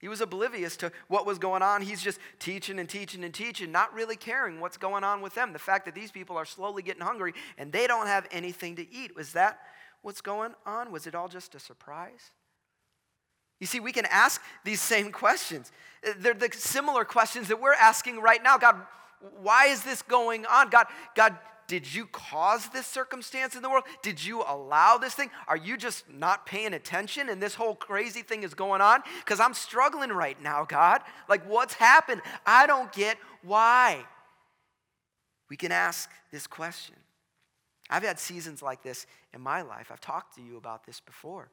He 0.01 0.09
was 0.09 0.19
oblivious 0.19 0.75
to 0.77 0.91
what 1.07 1.25
was 1.25 1.39
going 1.39 1.61
on. 1.61 1.81
He's 1.81 2.01
just 2.01 2.19
teaching 2.37 2.79
and 2.79 2.89
teaching 2.89 3.23
and 3.23 3.33
teaching, 3.33 3.71
not 3.71 3.93
really 3.93 4.17
caring 4.17 4.59
what's 4.59 4.75
going 4.75 5.05
on 5.05 5.21
with 5.21 5.35
them. 5.35 5.53
The 5.53 5.59
fact 5.59 5.85
that 5.85 5.95
these 5.95 6.11
people 6.11 6.35
are 6.35 6.43
slowly 6.43 6.83
getting 6.83 7.01
hungry 7.01 7.33
and 7.57 7.71
they 7.71 7.87
don't 7.87 8.07
have 8.07 8.27
anything 8.29 8.75
to 8.75 8.93
eat. 8.93 9.15
Was 9.15 9.31
that 9.31 9.59
what's 10.01 10.19
going 10.19 10.53
on? 10.65 10.91
Was 10.91 11.07
it 11.07 11.15
all 11.15 11.29
just 11.29 11.55
a 11.55 11.61
surprise? 11.61 12.31
You 13.61 13.67
see, 13.67 13.79
we 13.79 13.93
can 13.93 14.05
ask 14.07 14.41
these 14.65 14.81
same 14.81 15.13
questions. 15.13 15.71
They're 16.17 16.33
the 16.33 16.49
similar 16.51 17.05
questions 17.05 17.47
that 17.47 17.61
we're 17.61 17.71
asking 17.71 18.19
right 18.19 18.43
now. 18.43 18.57
God, 18.57 18.81
why 19.41 19.67
is 19.67 19.81
this 19.81 20.01
going 20.01 20.45
on? 20.45 20.69
God, 20.69 20.87
God, 21.15 21.37
did 21.71 21.95
you 21.95 22.05
cause 22.07 22.67
this 22.71 22.85
circumstance 22.85 23.55
in 23.55 23.61
the 23.61 23.69
world? 23.69 23.85
Did 24.01 24.21
you 24.21 24.43
allow 24.45 24.97
this 24.97 25.13
thing? 25.13 25.29
Are 25.47 25.55
you 25.55 25.77
just 25.77 26.03
not 26.11 26.45
paying 26.45 26.73
attention 26.73 27.29
and 27.29 27.41
this 27.41 27.55
whole 27.55 27.75
crazy 27.75 28.23
thing 28.23 28.43
is 28.43 28.53
going 28.53 28.81
on? 28.81 29.01
Because 29.19 29.39
I'm 29.39 29.53
struggling 29.53 30.09
right 30.09 30.35
now, 30.43 30.65
God. 30.65 30.99
Like, 31.29 31.49
what's 31.49 31.73
happened? 31.73 32.23
I 32.45 32.67
don't 32.67 32.91
get 32.91 33.17
why. 33.41 34.03
We 35.49 35.55
can 35.55 35.71
ask 35.71 36.09
this 36.29 36.45
question. 36.45 36.95
I've 37.89 38.03
had 38.03 38.19
seasons 38.19 38.61
like 38.61 38.83
this 38.83 39.05
in 39.33 39.39
my 39.39 39.61
life. 39.61 39.91
I've 39.93 40.01
talked 40.01 40.35
to 40.35 40.41
you 40.41 40.57
about 40.57 40.85
this 40.85 40.99
before 40.99 41.51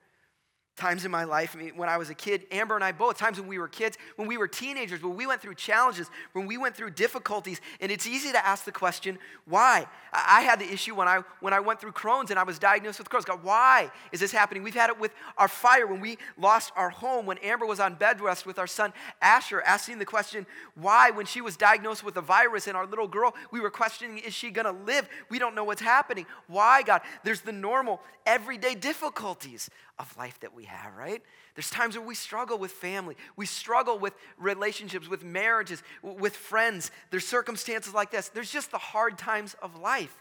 times 0.79 1.05
in 1.05 1.11
my 1.11 1.25
life 1.25 1.55
I 1.55 1.59
mean, 1.59 1.77
when 1.77 1.89
I 1.89 1.97
was 1.97 2.09
a 2.09 2.15
kid, 2.15 2.47
Amber 2.51 2.75
and 2.75 2.85
I 2.85 2.93
both, 2.93 3.19
times 3.19 3.39
when 3.39 3.49
we 3.49 3.59
were 3.59 3.69
kids, 3.69 3.99
when 4.17 4.29
we 4.29 4.39
were 4.39 4.49
teenagers, 4.49 5.03
when 5.03 5.17
we 5.17 5.27
went 5.27 5.43
through 5.43 5.57
challenges, 5.57 6.11
when 6.33 6.47
we 6.47 6.57
went 6.57 6.77
through 6.77 6.91
difficulties, 6.91 7.61
and 7.81 7.93
it's 7.93 8.07
easy 8.07 8.33
to 8.33 8.47
ask 8.47 8.65
the 8.65 8.73
question, 8.73 9.19
why? 9.45 9.87
I 10.13 10.43
had 10.43 10.59
the 10.59 10.73
issue 10.73 10.95
when 10.95 11.09
I 11.09 11.23
when 11.41 11.53
I 11.53 11.61
went 11.61 11.81
through 11.81 11.93
Crohn's 11.93 12.31
and 12.31 12.39
I 12.39 12.45
was 12.45 12.59
diagnosed 12.59 12.99
with 12.99 13.11
Crohn's. 13.11 13.25
God, 13.25 13.43
why 13.43 13.91
is 14.13 14.21
this 14.21 14.33
happening? 14.33 14.63
We've 14.63 14.75
had 14.75 14.91
it 14.91 14.99
with 14.99 15.13
our 15.37 15.49
fire 15.49 15.87
when 15.87 16.01
we 16.01 16.19
lost 16.39 16.73
our 16.77 16.91
home, 16.91 17.27
when 17.27 17.39
Amber 17.39 17.67
was 17.67 17.81
on 17.81 17.95
bed 17.95 18.21
rest 18.21 18.47
with 18.47 18.59
our 18.59 18.67
son 18.67 18.93
Asher, 19.21 19.61
asking 19.63 19.99
the 19.99 20.05
question, 20.05 20.47
why? 20.75 21.11
When 21.11 21.27
she 21.27 21.41
was 21.41 21.57
diagnosed 21.57 22.05
with 22.05 22.17
a 22.17 22.23
virus 22.23 22.67
and 22.67 22.77
our 22.77 22.87
little 22.87 23.09
girl, 23.09 23.35
we 23.51 23.61
were 23.61 23.71
questioning, 23.71 24.19
is 24.19 24.35
she 24.35 24.51
gonna 24.51 24.73
live? 24.87 25.09
We 25.29 25.39
don't 25.39 25.55
know 25.55 25.65
what's 25.65 25.83
happening. 25.83 26.27
Why, 26.47 26.83
God? 26.83 27.03
There's 27.25 27.41
the 27.41 27.53
normal, 27.53 28.01
everyday 28.27 28.75
difficulties 28.75 29.71
of 29.99 30.17
life 30.17 30.39
that 30.41 30.55
we 30.55 30.65
have, 30.65 30.95
right? 30.97 31.23
There's 31.55 31.71
times 31.71 31.97
where 31.97 32.07
we 32.07 32.15
struggle 32.15 32.59
with 32.59 32.71
family, 32.71 33.17
we 33.37 33.47
struggle 33.47 33.99
with 33.99 34.15
relationships, 34.39 35.09
with 35.09 35.25
marriages, 35.25 35.83
with 36.03 36.37
friends. 36.37 36.91
There's 37.11 37.27
circumstances 37.27 37.93
like 37.93 38.11
this. 38.11 38.29
There's 38.29 38.53
just 38.53 38.71
the 38.71 38.79
hard 38.79 39.19
times 39.19 39.57
of 39.61 39.79
life. 39.79 40.17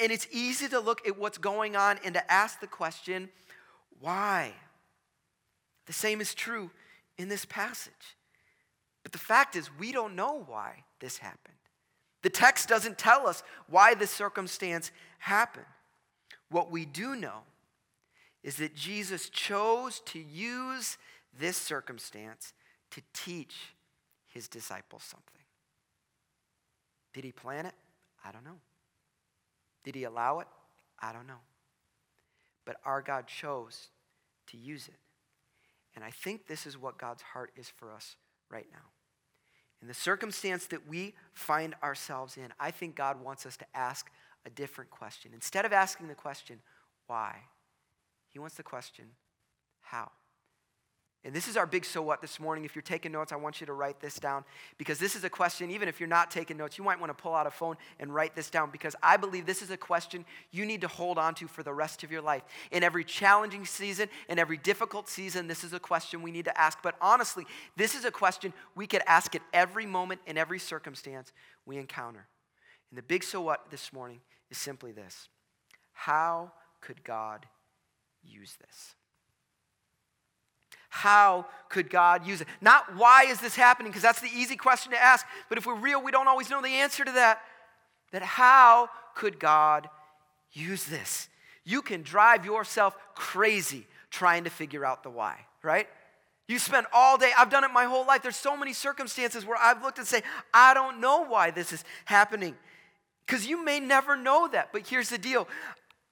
And 0.00 0.12
it's 0.12 0.26
easy 0.30 0.68
to 0.68 0.80
look 0.80 1.06
at 1.06 1.18
what's 1.18 1.38
going 1.38 1.76
on 1.76 1.98
and 2.04 2.14
to 2.14 2.32
ask 2.32 2.60
the 2.60 2.66
question, 2.66 3.30
why? 4.00 4.52
The 5.86 5.92
same 5.92 6.20
is 6.20 6.34
true 6.34 6.70
in 7.16 7.28
this 7.28 7.44
passage. 7.44 7.92
But 9.02 9.12
the 9.12 9.18
fact 9.18 9.56
is, 9.56 9.70
we 9.78 9.92
don't 9.92 10.16
know 10.16 10.44
why 10.46 10.84
this 11.00 11.18
happened. 11.18 11.54
The 12.22 12.30
text 12.30 12.68
doesn't 12.68 12.98
tell 12.98 13.26
us 13.26 13.42
why 13.68 13.94
this 13.94 14.10
circumstance 14.10 14.90
happened. 15.18 15.64
What 16.50 16.70
we 16.70 16.84
do 16.84 17.14
know 17.14 17.42
is 18.48 18.56
that 18.56 18.74
Jesus 18.74 19.28
chose 19.28 20.00
to 20.06 20.18
use 20.18 20.96
this 21.38 21.54
circumstance 21.54 22.54
to 22.90 23.02
teach 23.12 23.74
his 24.26 24.48
disciples 24.48 25.02
something. 25.02 25.42
Did 27.12 27.24
he 27.24 27.32
plan 27.32 27.66
it? 27.66 27.74
I 28.24 28.32
don't 28.32 28.46
know. 28.46 28.56
Did 29.84 29.96
he 29.96 30.04
allow 30.04 30.38
it? 30.38 30.46
I 30.98 31.12
don't 31.12 31.26
know. 31.26 31.42
But 32.64 32.76
our 32.86 33.02
God 33.02 33.26
chose 33.26 33.88
to 34.46 34.56
use 34.56 34.88
it. 34.88 34.98
And 35.94 36.02
I 36.02 36.10
think 36.10 36.46
this 36.46 36.66
is 36.66 36.78
what 36.78 36.96
God's 36.96 37.20
heart 37.20 37.50
is 37.54 37.68
for 37.68 37.92
us 37.92 38.16
right 38.50 38.66
now. 38.72 38.86
In 39.82 39.88
the 39.88 39.94
circumstance 39.94 40.64
that 40.68 40.88
we 40.88 41.12
find 41.34 41.74
ourselves 41.82 42.38
in, 42.38 42.48
I 42.58 42.70
think 42.70 42.96
God 42.96 43.22
wants 43.22 43.44
us 43.44 43.58
to 43.58 43.66
ask 43.74 44.06
a 44.46 44.50
different 44.50 44.88
question. 44.88 45.32
Instead 45.34 45.66
of 45.66 45.74
asking 45.74 46.08
the 46.08 46.14
question, 46.14 46.60
why? 47.08 47.42
He 48.38 48.40
wants 48.40 48.54
the 48.54 48.62
question, 48.62 49.06
how? 49.80 50.12
And 51.24 51.34
this 51.34 51.48
is 51.48 51.56
our 51.56 51.66
big 51.66 51.84
so 51.84 52.00
what 52.00 52.20
this 52.20 52.38
morning. 52.38 52.64
If 52.64 52.76
you're 52.76 52.82
taking 52.82 53.10
notes, 53.10 53.32
I 53.32 53.34
want 53.34 53.60
you 53.60 53.66
to 53.66 53.72
write 53.72 53.98
this 53.98 54.14
down 54.20 54.44
because 54.78 55.00
this 55.00 55.16
is 55.16 55.24
a 55.24 55.28
question, 55.28 55.72
even 55.72 55.88
if 55.88 55.98
you're 55.98 56.08
not 56.08 56.30
taking 56.30 56.56
notes, 56.56 56.78
you 56.78 56.84
might 56.84 57.00
want 57.00 57.10
to 57.10 57.20
pull 57.20 57.34
out 57.34 57.48
a 57.48 57.50
phone 57.50 57.74
and 57.98 58.14
write 58.14 58.36
this 58.36 58.48
down 58.48 58.70
because 58.70 58.94
I 59.02 59.16
believe 59.16 59.44
this 59.44 59.60
is 59.60 59.72
a 59.72 59.76
question 59.76 60.24
you 60.52 60.64
need 60.64 60.82
to 60.82 60.86
hold 60.86 61.18
on 61.18 61.34
to 61.34 61.48
for 61.48 61.64
the 61.64 61.72
rest 61.72 62.04
of 62.04 62.12
your 62.12 62.22
life. 62.22 62.44
In 62.70 62.84
every 62.84 63.02
challenging 63.02 63.66
season, 63.66 64.08
in 64.28 64.38
every 64.38 64.56
difficult 64.56 65.08
season, 65.08 65.48
this 65.48 65.64
is 65.64 65.72
a 65.72 65.80
question 65.80 66.22
we 66.22 66.30
need 66.30 66.44
to 66.44 66.56
ask. 66.56 66.78
But 66.80 66.94
honestly, 67.00 67.44
this 67.76 67.96
is 67.96 68.04
a 68.04 68.12
question 68.12 68.52
we 68.76 68.86
could 68.86 69.02
ask 69.08 69.34
at 69.34 69.42
every 69.52 69.84
moment, 69.84 70.20
in 70.28 70.38
every 70.38 70.60
circumstance 70.60 71.32
we 71.66 71.76
encounter. 71.76 72.28
And 72.92 72.98
the 72.98 73.02
big 73.02 73.24
so 73.24 73.40
what 73.40 73.68
this 73.72 73.92
morning 73.92 74.20
is 74.48 74.58
simply 74.58 74.92
this 74.92 75.28
How 75.92 76.52
could 76.80 77.02
God 77.02 77.44
use 78.24 78.54
this? 78.60 78.94
How 80.88 81.46
could 81.68 81.90
God 81.90 82.26
use 82.26 82.40
it? 82.40 82.48
Not 82.60 82.96
why 82.96 83.24
is 83.24 83.40
this 83.40 83.54
happening, 83.54 83.90
because 83.90 84.02
that's 84.02 84.20
the 84.20 84.30
easy 84.34 84.56
question 84.56 84.92
to 84.92 85.02
ask. 85.02 85.24
But 85.48 85.58
if 85.58 85.66
we're 85.66 85.74
real, 85.74 86.02
we 86.02 86.10
don't 86.10 86.28
always 86.28 86.50
know 86.50 86.62
the 86.62 86.68
answer 86.68 87.04
to 87.04 87.12
that. 87.12 87.40
That 88.12 88.22
how 88.22 88.88
could 89.14 89.38
God 89.38 89.88
use 90.52 90.84
this? 90.84 91.28
You 91.64 91.82
can 91.82 92.02
drive 92.02 92.46
yourself 92.46 92.96
crazy 93.14 93.86
trying 94.10 94.44
to 94.44 94.50
figure 94.50 94.84
out 94.84 95.02
the 95.02 95.10
why, 95.10 95.36
right? 95.62 95.86
You 96.48 96.58
spend 96.58 96.86
all 96.94 97.18
day, 97.18 97.30
I've 97.36 97.50
done 97.50 97.64
it 97.64 97.70
my 97.72 97.84
whole 97.84 98.06
life. 98.06 98.22
There's 98.22 98.36
so 98.36 98.56
many 98.56 98.72
circumstances 98.72 99.44
where 99.44 99.58
I've 99.60 99.82
looked 99.82 99.98
and 99.98 100.06
say, 100.06 100.22
I 100.54 100.72
don't 100.72 101.00
know 101.00 101.26
why 101.26 101.50
this 101.50 101.72
is 101.72 101.84
happening. 102.06 102.56
Because 103.26 103.46
you 103.46 103.62
may 103.62 103.78
never 103.80 104.16
know 104.16 104.48
that. 104.48 104.72
But 104.72 104.86
here's 104.86 105.10
the 105.10 105.18
deal 105.18 105.46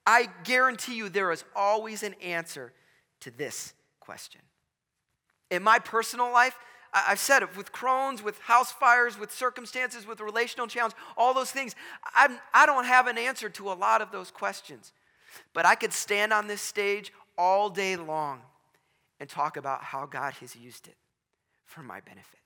I 0.07 0.29
guarantee 0.45 0.95
you 0.95 1.09
there 1.09 1.33
is 1.33 1.43
always 1.53 2.01
an 2.01 2.15
answer 2.23 2.71
to 3.19 3.29
this 3.29 3.73
question. 3.99 4.39
In 5.51 5.61
my 5.61 5.79
personal 5.79 6.31
life, 6.31 6.57
I've 6.93 7.19
said 7.19 7.43
it 7.43 7.55
with 7.57 7.73
Crohn's, 7.73 8.23
with 8.23 8.39
house 8.39 8.71
fires, 8.71 9.19
with 9.19 9.33
circumstances, 9.33 10.07
with 10.07 10.21
relational 10.21 10.67
challenges, 10.67 10.97
all 11.17 11.33
those 11.33 11.51
things. 11.51 11.75
I'm, 12.15 12.39
I 12.53 12.65
do 12.65 12.71
not 12.71 12.85
have 12.85 13.07
an 13.07 13.17
answer 13.17 13.49
to 13.49 13.69
a 13.69 13.73
lot 13.73 14.01
of 14.01 14.11
those 14.11 14.31
questions. 14.31 14.93
But 15.53 15.65
I 15.65 15.75
could 15.75 15.91
stand 15.91 16.31
on 16.31 16.47
this 16.47 16.61
stage 16.61 17.11
all 17.37 17.69
day 17.69 17.97
long 17.97 18.41
and 19.19 19.29
talk 19.29 19.57
about 19.57 19.83
how 19.83 20.05
God 20.05 20.33
has 20.39 20.55
used 20.55 20.87
it 20.87 20.95
for 21.65 21.83
my 21.83 21.99
benefit. 21.99 22.39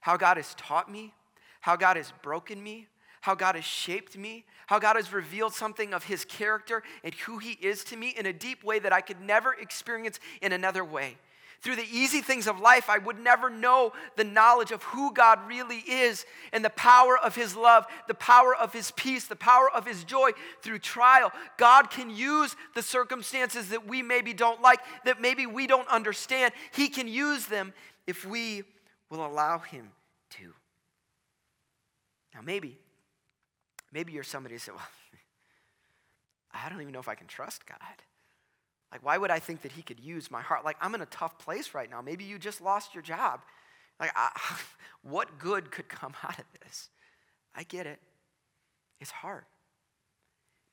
How 0.00 0.18
God 0.18 0.36
has 0.36 0.54
taught 0.56 0.92
me, 0.92 1.14
how 1.62 1.74
God 1.74 1.96
has 1.96 2.12
broken 2.22 2.62
me, 2.62 2.86
how 3.26 3.34
God 3.34 3.56
has 3.56 3.64
shaped 3.64 4.16
me, 4.16 4.44
how 4.68 4.78
God 4.78 4.94
has 4.94 5.12
revealed 5.12 5.52
something 5.52 5.92
of 5.92 6.04
His 6.04 6.24
character 6.24 6.84
and 7.02 7.12
who 7.12 7.38
He 7.38 7.58
is 7.60 7.82
to 7.86 7.96
me 7.96 8.14
in 8.16 8.24
a 8.24 8.32
deep 8.32 8.62
way 8.62 8.78
that 8.78 8.92
I 8.92 9.00
could 9.00 9.20
never 9.20 9.52
experience 9.52 10.20
in 10.40 10.52
another 10.52 10.84
way. 10.84 11.16
Through 11.60 11.74
the 11.74 11.88
easy 11.90 12.20
things 12.20 12.46
of 12.46 12.60
life, 12.60 12.88
I 12.88 12.98
would 12.98 13.18
never 13.18 13.50
know 13.50 13.94
the 14.14 14.22
knowledge 14.22 14.70
of 14.70 14.84
who 14.84 15.12
God 15.12 15.40
really 15.48 15.78
is 15.78 16.24
and 16.52 16.64
the 16.64 16.70
power 16.70 17.18
of 17.18 17.34
His 17.34 17.56
love, 17.56 17.86
the 18.06 18.14
power 18.14 18.54
of 18.54 18.72
His 18.72 18.92
peace, 18.92 19.24
the 19.24 19.34
power 19.34 19.68
of 19.74 19.84
His 19.84 20.04
joy 20.04 20.30
through 20.62 20.78
trial. 20.78 21.32
God 21.56 21.90
can 21.90 22.10
use 22.10 22.54
the 22.76 22.82
circumstances 22.82 23.70
that 23.70 23.88
we 23.88 24.04
maybe 24.04 24.34
don't 24.34 24.62
like, 24.62 24.78
that 25.04 25.20
maybe 25.20 25.46
we 25.46 25.66
don't 25.66 25.88
understand. 25.88 26.54
He 26.70 26.86
can 26.86 27.08
use 27.08 27.46
them 27.46 27.72
if 28.06 28.24
we 28.24 28.62
will 29.10 29.26
allow 29.26 29.58
Him 29.58 29.90
to. 30.38 30.52
Now, 32.32 32.42
maybe, 32.44 32.78
maybe 33.96 34.12
you're 34.12 34.22
somebody 34.22 34.54
who 34.54 34.58
said, 34.58 34.74
Well, 34.74 34.86
I 36.52 36.68
don't 36.68 36.82
even 36.82 36.92
know 36.92 37.00
if 37.00 37.08
I 37.08 37.14
can 37.14 37.26
trust 37.26 37.66
God. 37.66 37.78
Like, 38.92 39.02
why 39.02 39.16
would 39.16 39.30
I 39.30 39.38
think 39.38 39.62
that 39.62 39.72
he 39.72 39.82
could 39.82 39.98
use 39.98 40.30
my 40.30 40.42
heart? 40.42 40.66
Like, 40.66 40.76
I'm 40.82 40.94
in 40.94 41.00
a 41.00 41.06
tough 41.06 41.38
place 41.38 41.72
right 41.74 41.90
now. 41.90 42.02
Maybe 42.02 42.22
you 42.24 42.38
just 42.38 42.60
lost 42.60 42.94
your 42.94 43.02
job. 43.02 43.40
Like, 43.98 44.12
I, 44.14 44.28
what 45.02 45.38
good 45.38 45.70
could 45.70 45.88
come 45.88 46.12
out 46.22 46.38
of 46.38 46.44
this? 46.62 46.90
I 47.54 47.62
get 47.62 47.86
it. 47.86 47.98
It's 49.00 49.10
hard. 49.10 49.44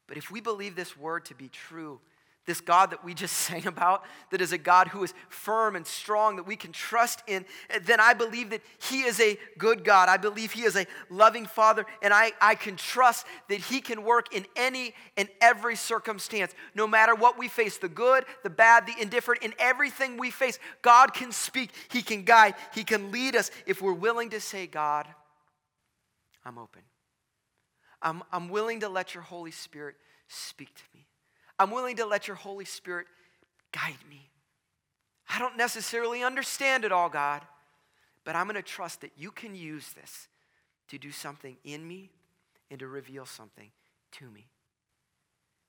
But 0.08 0.18
if 0.18 0.30
we 0.30 0.42
believe 0.42 0.76
this 0.76 0.98
word 0.98 1.24
to 1.26 1.34
be 1.34 1.48
true, 1.48 2.02
this 2.46 2.62
God 2.62 2.92
that 2.92 3.04
we 3.04 3.14
just 3.14 3.34
sang 3.38 3.68
about, 3.68 4.04
that 4.32 4.42
is 4.42 4.52
a 4.52 4.58
God 4.58 4.88
who 4.88 5.04
is 5.04 5.14
firm 5.30 5.76
and 5.76 5.86
strong, 5.86 6.36
that 6.36 6.48
we 6.48 6.56
can 6.56 6.72
trust 6.72 7.24
in, 7.28 7.46
then 7.84 8.00
I 8.00 8.14
believe 8.14 8.50
that 8.52 8.62
He 8.90 9.02
is 9.02 9.20
a 9.20 9.38
good 9.58 9.84
God. 9.84 10.10
I 10.10 10.18
believe 10.18 10.52
He 10.52 10.64
is 10.64 10.76
a 10.76 10.86
loving 11.10 11.46
Father, 11.46 11.86
and 12.02 12.14
I, 12.14 12.32
I 12.42 12.56
can 12.56 12.76
trust 12.76 13.26
that 13.50 13.60
He 13.60 13.82
can 13.82 14.04
work 14.04 14.34
in 14.34 14.46
any 14.56 14.94
and 15.18 15.30
every 15.42 15.76
circumstance, 15.76 16.54
no 16.76 16.88
matter 16.88 17.16
what 17.16 17.38
we 17.38 17.48
face 17.48 17.78
the 17.78 17.90
good, 17.90 18.26
the 18.44 18.50
bad, 18.50 18.88
the 18.88 19.02
indifferent, 19.02 19.44
in 19.44 19.54
everything 19.60 20.18
we 20.18 20.32
face. 20.32 20.60
God 20.82 21.14
can 21.14 21.32
speak, 21.32 21.72
He 21.90 22.02
can 22.02 22.24
guide, 22.24 22.56
He 22.74 22.84
can 22.84 23.12
lead 23.12 23.36
us 23.36 23.52
if 23.66 23.82
we're 23.82 23.94
willing 23.94 24.32
to 24.32 24.40
say, 24.40 24.68
God, 24.68 25.08
I'm 26.46 26.58
open. 26.58 26.82
I'm, 28.02 28.22
I'm 28.32 28.50
willing 28.50 28.82
to 28.82 28.90
let 28.90 29.14
your 29.14 29.24
Holy 29.24 29.52
Spirit 29.52 29.96
speak 30.28 30.74
to 30.76 30.84
me. 30.94 31.03
I'm 31.60 31.72
willing 31.72 31.98
to 31.98 32.06
let 32.06 32.28
your 32.28 32.36
Holy 32.36 32.66
Spirit 32.66 33.08
guide 33.72 33.98
me. 34.10 34.30
I 35.30 35.40
don't 35.40 35.58
necessarily 35.58 36.24
understand 36.24 36.86
it 36.86 36.92
all, 36.92 37.10
God, 37.10 37.42
but 38.24 38.36
I'm 38.36 38.46
going 38.46 38.56
to 38.56 38.62
trust 38.62 39.02
that 39.02 39.12
you 39.18 39.32
can 39.32 39.56
use 39.56 39.92
this 39.94 40.28
to 40.90 40.98
do 40.98 41.12
something 41.12 41.58
in 41.64 41.88
me 41.88 42.12
and 42.70 42.80
to 42.80 42.88
reveal 42.88 43.26
something 43.26 43.72
to 44.14 44.30
me. 44.30 44.48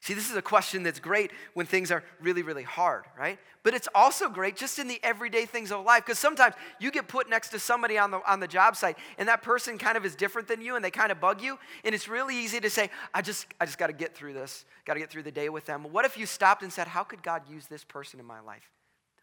See, 0.04 0.12
this 0.12 0.28
is 0.30 0.36
a 0.36 0.42
question 0.42 0.82
that's 0.82 1.00
great 1.00 1.30
when 1.54 1.64
things 1.64 1.90
are 1.90 2.04
really, 2.20 2.42
really 2.42 2.62
hard, 2.62 3.04
right? 3.18 3.38
But 3.62 3.72
it's 3.72 3.88
also 3.94 4.28
great 4.28 4.54
just 4.54 4.78
in 4.78 4.86
the 4.86 5.00
everyday 5.02 5.46
things 5.46 5.72
of 5.72 5.82
life 5.82 6.04
because 6.04 6.18
sometimes 6.18 6.56
you 6.78 6.90
get 6.90 7.08
put 7.08 7.30
next 7.30 7.48
to 7.52 7.58
somebody 7.58 7.96
on 7.96 8.10
the, 8.10 8.20
on 8.30 8.38
the 8.38 8.46
job 8.46 8.76
site 8.76 8.98
and 9.16 9.26
that 9.30 9.40
person 9.40 9.78
kind 9.78 9.96
of 9.96 10.04
is 10.04 10.14
different 10.14 10.46
than 10.46 10.60
you 10.60 10.76
and 10.76 10.84
they 10.84 10.90
kind 10.90 11.10
of 11.10 11.22
bug 11.22 11.40
you. 11.40 11.58
And 11.84 11.94
it's 11.94 12.06
really 12.06 12.36
easy 12.36 12.60
to 12.60 12.68
say, 12.68 12.90
I 13.14 13.22
just, 13.22 13.46
I 13.58 13.64
just 13.64 13.78
got 13.78 13.86
to 13.86 13.94
get 13.94 14.14
through 14.14 14.34
this, 14.34 14.66
got 14.84 14.92
to 14.92 15.00
get 15.00 15.08
through 15.08 15.22
the 15.22 15.32
day 15.32 15.48
with 15.48 15.64
them. 15.64 15.84
What 15.90 16.04
if 16.04 16.18
you 16.18 16.26
stopped 16.26 16.62
and 16.62 16.70
said, 16.70 16.86
How 16.86 17.02
could 17.02 17.22
God 17.22 17.48
use 17.48 17.66
this 17.66 17.82
person 17.82 18.20
in 18.20 18.26
my 18.26 18.40
life? 18.40 18.70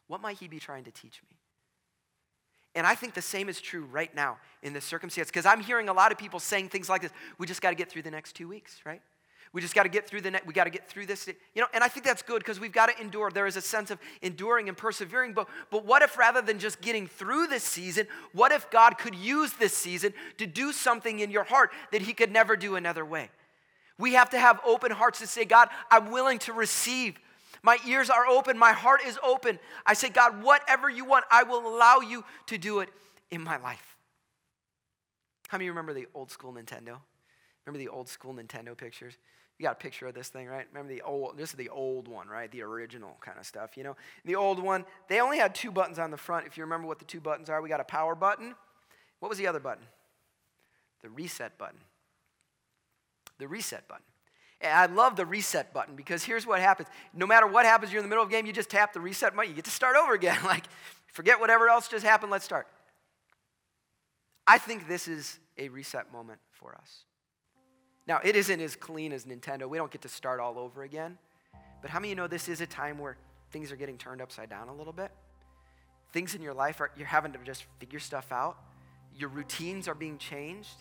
What 0.07 0.19
might 0.19 0.39
He 0.39 0.47
be 0.47 0.57
trying 0.57 0.85
to 0.85 0.91
teach 0.91 1.21
me? 1.29 1.37
And 2.73 2.87
I 2.87 2.95
think 2.95 3.13
the 3.13 3.21
same 3.21 3.49
is 3.49 3.61
true 3.61 3.85
right 3.85 4.13
now 4.15 4.39
in 4.63 4.73
this 4.73 4.85
circumstance 4.85 5.27
because 5.27 5.45
I'm 5.45 5.61
hearing 5.61 5.89
a 5.89 5.93
lot 5.93 6.11
of 6.11 6.17
people 6.17 6.39
saying 6.39 6.69
things 6.69 6.89
like 6.89 7.03
this. 7.03 7.11
We 7.37 7.45
just 7.45 7.61
got 7.61 7.69
to 7.69 7.75
get 7.75 7.91
through 7.91 8.01
the 8.01 8.11
next 8.11 8.33
two 8.33 8.47
weeks, 8.47 8.79
right? 8.83 9.03
We 9.53 9.59
just 9.59 9.75
got 9.75 9.83
to 9.83 9.89
get 9.89 10.07
through 10.07 10.21
the 10.21 10.31
net. 10.31 10.47
We 10.47 10.53
got 10.53 10.63
to 10.63 10.69
get 10.69 10.87
through 10.87 11.07
this. 11.07 11.27
You 11.27 11.61
know, 11.61 11.67
and 11.73 11.83
I 11.83 11.89
think 11.89 12.05
that's 12.05 12.21
good 12.21 12.39
because 12.39 12.59
we've 12.59 12.71
got 12.71 12.85
to 12.85 13.01
endure. 13.01 13.31
There 13.31 13.47
is 13.47 13.57
a 13.57 13.61
sense 13.61 13.91
of 13.91 13.99
enduring 14.21 14.69
and 14.69 14.77
persevering. 14.77 15.33
But, 15.33 15.49
but 15.69 15.85
what 15.85 16.01
if 16.01 16.17
rather 16.17 16.41
than 16.41 16.57
just 16.57 16.79
getting 16.79 17.05
through 17.05 17.47
this 17.47 17.63
season, 17.63 18.07
what 18.31 18.53
if 18.53 18.69
God 18.69 18.97
could 18.97 19.13
use 19.13 19.51
this 19.53 19.75
season 19.75 20.13
to 20.37 20.47
do 20.47 20.71
something 20.71 21.19
in 21.19 21.31
your 21.31 21.43
heart 21.43 21.71
that 21.91 22.01
He 22.01 22.13
could 22.13 22.31
never 22.31 22.55
do 22.55 22.75
another 22.75 23.03
way? 23.03 23.29
We 23.97 24.13
have 24.13 24.29
to 24.29 24.39
have 24.39 24.59
open 24.65 24.91
hearts 24.91 25.19
to 25.19 25.27
say, 25.27 25.43
God, 25.43 25.67
I'm 25.89 26.11
willing 26.11 26.39
to 26.39 26.53
receive. 26.53 27.19
My 27.61 27.77
ears 27.85 28.09
are 28.09 28.25
open. 28.25 28.57
My 28.57 28.71
heart 28.71 29.01
is 29.05 29.19
open. 29.21 29.59
I 29.85 29.93
say, 29.93 30.09
God, 30.09 30.41
whatever 30.43 30.89
you 30.89 31.03
want, 31.03 31.25
I 31.29 31.43
will 31.43 31.67
allow 31.67 31.99
you 31.99 32.23
to 32.47 32.57
do 32.57 32.79
it 32.79 32.89
in 33.29 33.41
my 33.41 33.57
life. 33.57 33.97
How 35.49 35.57
many 35.57 35.69
remember 35.69 35.93
the 35.93 36.07
old 36.13 36.31
school 36.31 36.53
Nintendo? 36.53 36.97
Remember 37.65 37.77
the 37.77 37.89
old 37.89 38.07
school 38.07 38.33
Nintendo 38.33 38.75
pictures? 38.75 39.17
You 39.61 39.67
got 39.67 39.73
a 39.73 39.83
picture 39.83 40.07
of 40.07 40.15
this 40.15 40.29
thing, 40.29 40.47
right? 40.47 40.65
Remember 40.73 40.91
the 40.91 41.03
old, 41.03 41.37
this 41.37 41.51
is 41.51 41.55
the 41.55 41.69
old 41.69 42.07
one, 42.07 42.27
right? 42.27 42.51
The 42.51 42.63
original 42.63 43.15
kind 43.21 43.37
of 43.37 43.45
stuff, 43.45 43.77
you 43.77 43.83
know? 43.83 43.95
The 44.25 44.33
old 44.33 44.57
one, 44.57 44.85
they 45.07 45.21
only 45.21 45.37
had 45.37 45.53
two 45.53 45.69
buttons 45.69 45.99
on 45.99 46.09
the 46.09 46.17
front. 46.17 46.47
If 46.47 46.57
you 46.57 46.63
remember 46.63 46.87
what 46.87 46.97
the 46.97 47.05
two 47.05 47.19
buttons 47.19 47.47
are, 47.47 47.61
we 47.61 47.69
got 47.69 47.79
a 47.79 47.83
power 47.83 48.15
button. 48.15 48.55
What 49.19 49.29
was 49.29 49.37
the 49.37 49.45
other 49.45 49.59
button? 49.59 49.83
The 51.03 51.09
reset 51.09 51.59
button. 51.59 51.77
The 53.37 53.47
reset 53.47 53.87
button. 53.87 54.03
And 54.61 54.73
I 54.73 54.87
love 54.87 55.15
the 55.15 55.27
reset 55.27 55.75
button 55.75 55.95
because 55.95 56.23
here's 56.23 56.47
what 56.47 56.59
happens. 56.59 56.89
No 57.13 57.27
matter 57.27 57.45
what 57.45 57.63
happens, 57.63 57.93
you're 57.93 57.99
in 57.99 58.05
the 58.05 58.09
middle 58.09 58.23
of 58.23 58.29
a 58.29 58.31
game, 58.31 58.47
you 58.47 58.53
just 58.53 58.71
tap 58.71 58.93
the 58.93 58.99
reset 58.99 59.35
button, 59.35 59.51
you 59.51 59.55
get 59.55 59.65
to 59.65 59.69
start 59.69 59.95
over 59.95 60.15
again. 60.15 60.39
like, 60.43 60.63
forget 61.05 61.39
whatever 61.39 61.69
else 61.69 61.87
just 61.87 62.03
happened, 62.03 62.31
let's 62.31 62.45
start. 62.45 62.65
I 64.47 64.57
think 64.57 64.87
this 64.87 65.07
is 65.07 65.37
a 65.59 65.69
reset 65.69 66.11
moment 66.11 66.39
for 66.49 66.73
us. 66.81 67.05
Now, 68.11 68.19
it 68.25 68.35
isn't 68.35 68.59
as 68.59 68.75
clean 68.75 69.13
as 69.13 69.23
Nintendo. 69.23 69.69
We 69.69 69.77
don't 69.77 69.89
get 69.89 70.01
to 70.01 70.09
start 70.09 70.41
all 70.41 70.59
over 70.59 70.83
again. 70.83 71.17
But 71.81 71.91
how 71.91 71.97
many 71.97 72.09
of 72.09 72.17
you 72.17 72.21
know 72.21 72.27
this 72.27 72.49
is 72.49 72.59
a 72.59 72.67
time 72.67 72.97
where 72.97 73.15
things 73.51 73.71
are 73.71 73.77
getting 73.77 73.97
turned 73.97 74.21
upside 74.21 74.49
down 74.49 74.67
a 74.67 74.75
little 74.75 74.91
bit? 74.91 75.11
Things 76.11 76.35
in 76.35 76.41
your 76.41 76.53
life 76.53 76.81
are 76.81 76.91
you're 76.97 77.07
having 77.07 77.31
to 77.31 77.39
just 77.45 77.63
figure 77.79 77.99
stuff 77.99 78.33
out. 78.33 78.57
Your 79.17 79.29
routines 79.29 79.87
are 79.87 79.95
being 79.95 80.17
changed. 80.17 80.75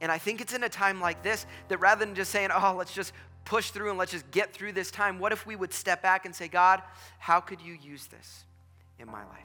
And 0.00 0.10
I 0.10 0.16
think 0.16 0.40
it's 0.40 0.54
in 0.54 0.64
a 0.64 0.68
time 0.70 0.98
like 0.98 1.22
this 1.22 1.44
that 1.68 1.76
rather 1.76 2.06
than 2.06 2.14
just 2.14 2.30
saying, 2.30 2.48
oh, 2.50 2.74
let's 2.74 2.94
just 2.94 3.12
push 3.44 3.70
through 3.70 3.90
and 3.90 3.98
let's 3.98 4.12
just 4.12 4.30
get 4.30 4.54
through 4.54 4.72
this 4.72 4.90
time, 4.90 5.18
what 5.18 5.32
if 5.32 5.44
we 5.44 5.56
would 5.56 5.74
step 5.74 6.00
back 6.00 6.24
and 6.24 6.34
say, 6.34 6.48
God, 6.48 6.80
how 7.18 7.38
could 7.38 7.60
you 7.60 7.74
use 7.74 8.06
this 8.06 8.46
in 8.98 9.08
my 9.08 9.26
life? 9.26 9.44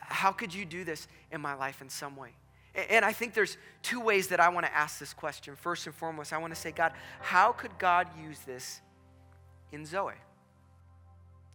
How 0.00 0.32
could 0.32 0.52
you 0.52 0.66
do 0.66 0.84
this 0.84 1.08
in 1.32 1.40
my 1.40 1.54
life 1.54 1.80
in 1.80 1.88
some 1.88 2.14
way? 2.14 2.34
And 2.90 3.04
I 3.04 3.12
think 3.12 3.34
there's 3.34 3.56
two 3.82 4.00
ways 4.00 4.28
that 4.28 4.40
I 4.40 4.48
want 4.48 4.66
to 4.66 4.74
ask 4.74 4.98
this 4.98 5.14
question. 5.14 5.54
First 5.54 5.86
and 5.86 5.94
foremost, 5.94 6.32
I 6.32 6.38
want 6.38 6.54
to 6.54 6.60
say, 6.60 6.72
God, 6.72 6.92
how 7.20 7.52
could 7.52 7.78
God 7.78 8.08
use 8.20 8.40
this 8.40 8.80
in 9.70 9.86
Zoe? 9.86 10.14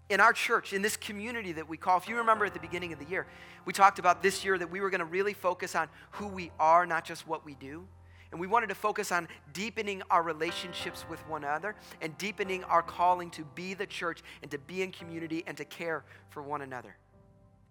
in 0.09 0.19
our 0.19 0.33
church, 0.33 0.73
in 0.73 0.81
this 0.81 0.97
community 0.97 1.51
that 1.53 1.69
we 1.69 1.77
call, 1.77 1.97
if 1.97 2.09
you 2.09 2.17
remember 2.17 2.45
at 2.45 2.53
the 2.53 2.59
beginning 2.59 2.91
of 2.91 2.99
the 2.99 3.05
year, 3.05 3.27
we 3.65 3.73
talked 3.73 3.99
about 3.99 4.23
this 4.23 4.43
year 4.43 4.57
that 4.57 4.69
we 4.69 4.81
were 4.81 4.89
going 4.89 4.99
to 4.99 5.05
really 5.05 5.33
focus 5.33 5.75
on 5.75 5.87
who 6.11 6.27
we 6.27 6.51
are, 6.59 6.85
not 6.85 7.05
just 7.05 7.27
what 7.27 7.45
we 7.45 7.53
do. 7.55 7.87
And 8.31 8.39
we 8.39 8.47
wanted 8.47 8.69
to 8.69 8.75
focus 8.75 9.11
on 9.11 9.27
deepening 9.53 10.03
our 10.09 10.21
relationships 10.21 11.05
with 11.09 11.19
one 11.27 11.43
another 11.43 11.75
and 12.01 12.15
deepening 12.17 12.63
our 12.63 12.83
calling 12.83 13.31
to 13.31 13.43
be 13.55 13.73
the 13.73 13.87
church 13.87 14.21
and 14.41 14.51
to 14.51 14.57
be 14.57 14.81
in 14.81 14.91
community 14.91 15.43
and 15.47 15.57
to 15.57 15.65
care 15.65 16.03
for 16.29 16.43
one 16.43 16.61
another. 16.61 16.95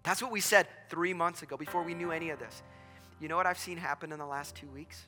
That's 0.03 0.23
what 0.23 0.33
we 0.33 0.41
said 0.41 0.67
three 0.89 1.15
months 1.15 1.43
ago 1.43 1.57
before 1.57 1.83
we 1.83 1.95
knew 1.95 2.11
any 2.11 2.31
of 2.31 2.39
this. 2.39 2.63
You 3.20 3.28
know 3.28 3.37
what 3.37 3.46
I've 3.46 3.59
seen 3.59 3.78
happen 3.78 4.12
in 4.12 4.18
the 4.18 4.26
last 4.26 4.54
two 4.54 4.68
weeks? 4.68 5.07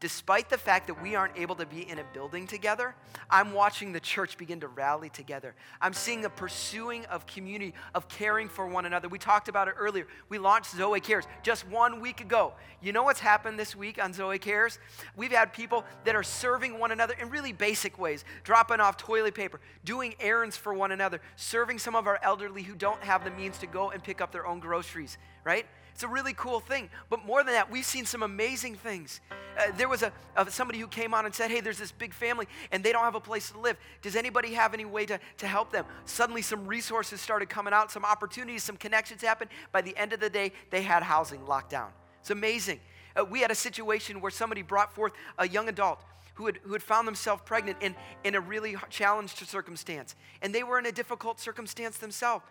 despite 0.00 0.48
the 0.48 0.56
fact 0.56 0.86
that 0.86 1.00
we 1.02 1.14
aren't 1.14 1.36
able 1.36 1.54
to 1.54 1.66
be 1.66 1.88
in 1.88 1.98
a 1.98 2.04
building 2.14 2.46
together, 2.46 2.94
I'm 3.28 3.52
watching 3.52 3.92
the 3.92 4.00
church 4.00 4.38
begin 4.38 4.60
to 4.60 4.68
rally 4.68 5.10
together. 5.10 5.54
I'm 5.80 5.92
seeing 5.92 6.24
a 6.24 6.30
pursuing 6.30 7.04
of 7.06 7.26
community, 7.26 7.74
of 7.94 8.08
caring 8.08 8.48
for 8.48 8.66
one 8.66 8.86
another. 8.86 9.08
We 9.08 9.18
talked 9.18 9.48
about 9.48 9.68
it 9.68 9.74
earlier. 9.78 10.06
We 10.30 10.38
launched 10.38 10.70
Zoe 10.70 11.00
Cares 11.00 11.26
just 11.42 11.68
one 11.68 12.00
week 12.00 12.22
ago. 12.22 12.54
You 12.80 12.92
know 12.92 13.02
what's 13.02 13.20
happened 13.20 13.58
this 13.58 13.76
week 13.76 14.02
on 14.02 14.14
Zoe 14.14 14.38
Cares? 14.38 14.78
We've 15.16 15.32
had 15.32 15.52
people 15.52 15.84
that 16.04 16.16
are 16.16 16.22
serving 16.22 16.78
one 16.78 16.92
another 16.92 17.14
in 17.20 17.28
really 17.28 17.52
basic 17.52 17.98
ways, 17.98 18.24
dropping 18.42 18.80
off 18.80 18.96
toilet 18.96 19.34
paper, 19.34 19.60
doing 19.84 20.14
errands 20.18 20.56
for 20.56 20.72
one 20.72 20.92
another, 20.92 21.20
serving 21.36 21.78
some 21.78 21.94
of 21.94 22.06
our 22.06 22.18
elderly 22.22 22.62
who 22.62 22.74
don't 22.74 23.02
have 23.02 23.22
the 23.22 23.30
means 23.30 23.58
to 23.58 23.66
go 23.66 23.90
and 23.90 24.02
pick 24.02 24.22
up 24.22 24.32
their 24.32 24.46
own 24.46 24.60
groceries, 24.60 25.18
right? 25.44 25.66
It's 25.94 26.02
a 26.02 26.08
really 26.08 26.32
cool 26.34 26.60
thing. 26.60 26.90
But 27.08 27.24
more 27.24 27.42
than 27.44 27.54
that, 27.54 27.70
we've 27.70 27.84
seen 27.84 28.06
some 28.06 28.22
amazing 28.22 28.76
things. 28.76 29.20
Uh, 29.58 29.72
there 29.76 29.88
was 29.88 30.02
a, 30.02 30.12
somebody 30.48 30.78
who 30.78 30.86
came 30.86 31.12
on 31.12 31.26
and 31.26 31.34
said, 31.34 31.50
Hey, 31.50 31.60
there's 31.60 31.78
this 31.78 31.92
big 31.92 32.14
family 32.14 32.46
and 32.72 32.82
they 32.82 32.92
don't 32.92 33.04
have 33.04 33.14
a 33.14 33.20
place 33.20 33.50
to 33.50 33.58
live. 33.58 33.76
Does 34.00 34.16
anybody 34.16 34.54
have 34.54 34.74
any 34.74 34.84
way 34.84 35.06
to, 35.06 35.18
to 35.38 35.46
help 35.46 35.72
them? 35.72 35.84
Suddenly, 36.04 36.42
some 36.42 36.66
resources 36.66 37.20
started 37.20 37.48
coming 37.48 37.72
out, 37.72 37.90
some 37.90 38.04
opportunities, 38.04 38.62
some 38.62 38.76
connections 38.76 39.22
happened. 39.22 39.50
By 39.72 39.82
the 39.82 39.96
end 39.96 40.12
of 40.12 40.20
the 40.20 40.30
day, 40.30 40.52
they 40.70 40.82
had 40.82 41.02
housing 41.02 41.46
locked 41.46 41.70
down. 41.70 41.90
It's 42.20 42.30
amazing. 42.30 42.80
Uh, 43.16 43.24
we 43.24 43.40
had 43.40 43.50
a 43.50 43.56
situation 43.56 44.20
where 44.20 44.30
somebody 44.30 44.62
brought 44.62 44.94
forth 44.94 45.12
a 45.38 45.48
young 45.48 45.68
adult 45.68 46.00
who 46.34 46.46
had, 46.46 46.58
who 46.62 46.72
had 46.72 46.82
found 46.82 47.06
themselves 47.06 47.42
pregnant 47.44 47.76
in, 47.82 47.94
in 48.24 48.34
a 48.34 48.40
really 48.40 48.76
challenged 48.88 49.36
circumstance. 49.46 50.14
And 50.40 50.54
they 50.54 50.62
were 50.62 50.78
in 50.78 50.86
a 50.86 50.92
difficult 50.92 51.40
circumstance 51.40 51.98
themselves. 51.98 52.44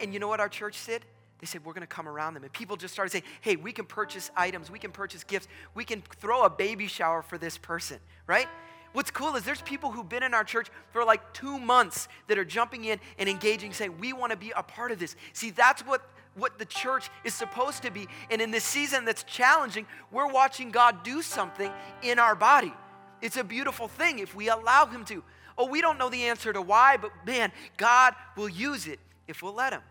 And 0.00 0.14
you 0.14 0.20
know 0.20 0.28
what 0.28 0.40
our 0.40 0.48
church 0.48 0.86
did? 0.86 1.04
They 1.40 1.46
said, 1.46 1.64
We're 1.64 1.72
going 1.72 1.82
to 1.82 1.86
come 1.86 2.08
around 2.08 2.34
them. 2.34 2.42
And 2.42 2.52
people 2.52 2.76
just 2.76 2.92
started 2.92 3.10
saying, 3.10 3.24
Hey, 3.40 3.56
we 3.56 3.72
can 3.72 3.84
purchase 3.84 4.30
items, 4.36 4.70
we 4.70 4.78
can 4.78 4.90
purchase 4.90 5.24
gifts, 5.24 5.48
we 5.74 5.84
can 5.84 6.02
throw 6.18 6.42
a 6.44 6.50
baby 6.50 6.86
shower 6.86 7.22
for 7.22 7.38
this 7.38 7.58
person, 7.58 7.98
right? 8.26 8.48
What's 8.92 9.10
cool 9.10 9.36
is 9.36 9.44
there's 9.44 9.60
people 9.62 9.92
who've 9.92 10.08
been 10.08 10.22
in 10.22 10.34
our 10.34 10.44
church 10.44 10.68
for 10.90 11.04
like 11.04 11.32
two 11.34 11.58
months 11.58 12.08
that 12.26 12.38
are 12.38 12.44
jumping 12.44 12.84
in 12.86 12.98
and 13.18 13.28
engaging, 13.28 13.72
saying, 13.72 13.98
We 13.98 14.12
want 14.12 14.32
to 14.32 14.38
be 14.38 14.52
a 14.56 14.62
part 14.62 14.92
of 14.92 14.98
this. 14.98 15.14
See, 15.32 15.50
that's 15.50 15.82
what, 15.82 16.02
what 16.34 16.58
the 16.58 16.64
church 16.64 17.10
is 17.24 17.34
supposed 17.34 17.82
to 17.82 17.90
be. 17.90 18.08
And 18.30 18.40
in 18.40 18.50
this 18.50 18.64
season 18.64 19.04
that's 19.04 19.24
challenging, 19.24 19.86
we're 20.10 20.28
watching 20.28 20.70
God 20.70 21.02
do 21.04 21.22
something 21.22 21.70
in 22.02 22.18
our 22.18 22.34
body. 22.34 22.72
It's 23.20 23.36
a 23.36 23.44
beautiful 23.44 23.88
thing 23.88 24.20
if 24.20 24.34
we 24.34 24.48
allow 24.48 24.86
Him 24.86 25.04
to. 25.06 25.22
Oh, 25.56 25.66
we 25.66 25.80
don't 25.80 25.98
know 25.98 26.08
the 26.08 26.24
answer 26.24 26.52
to 26.52 26.62
why, 26.62 26.96
but 26.96 27.10
man, 27.26 27.52
God 27.76 28.14
will 28.36 28.48
use 28.48 28.86
it 28.86 29.00
if 29.26 29.42
we'll 29.42 29.54
let 29.54 29.72
Him. 29.72 29.82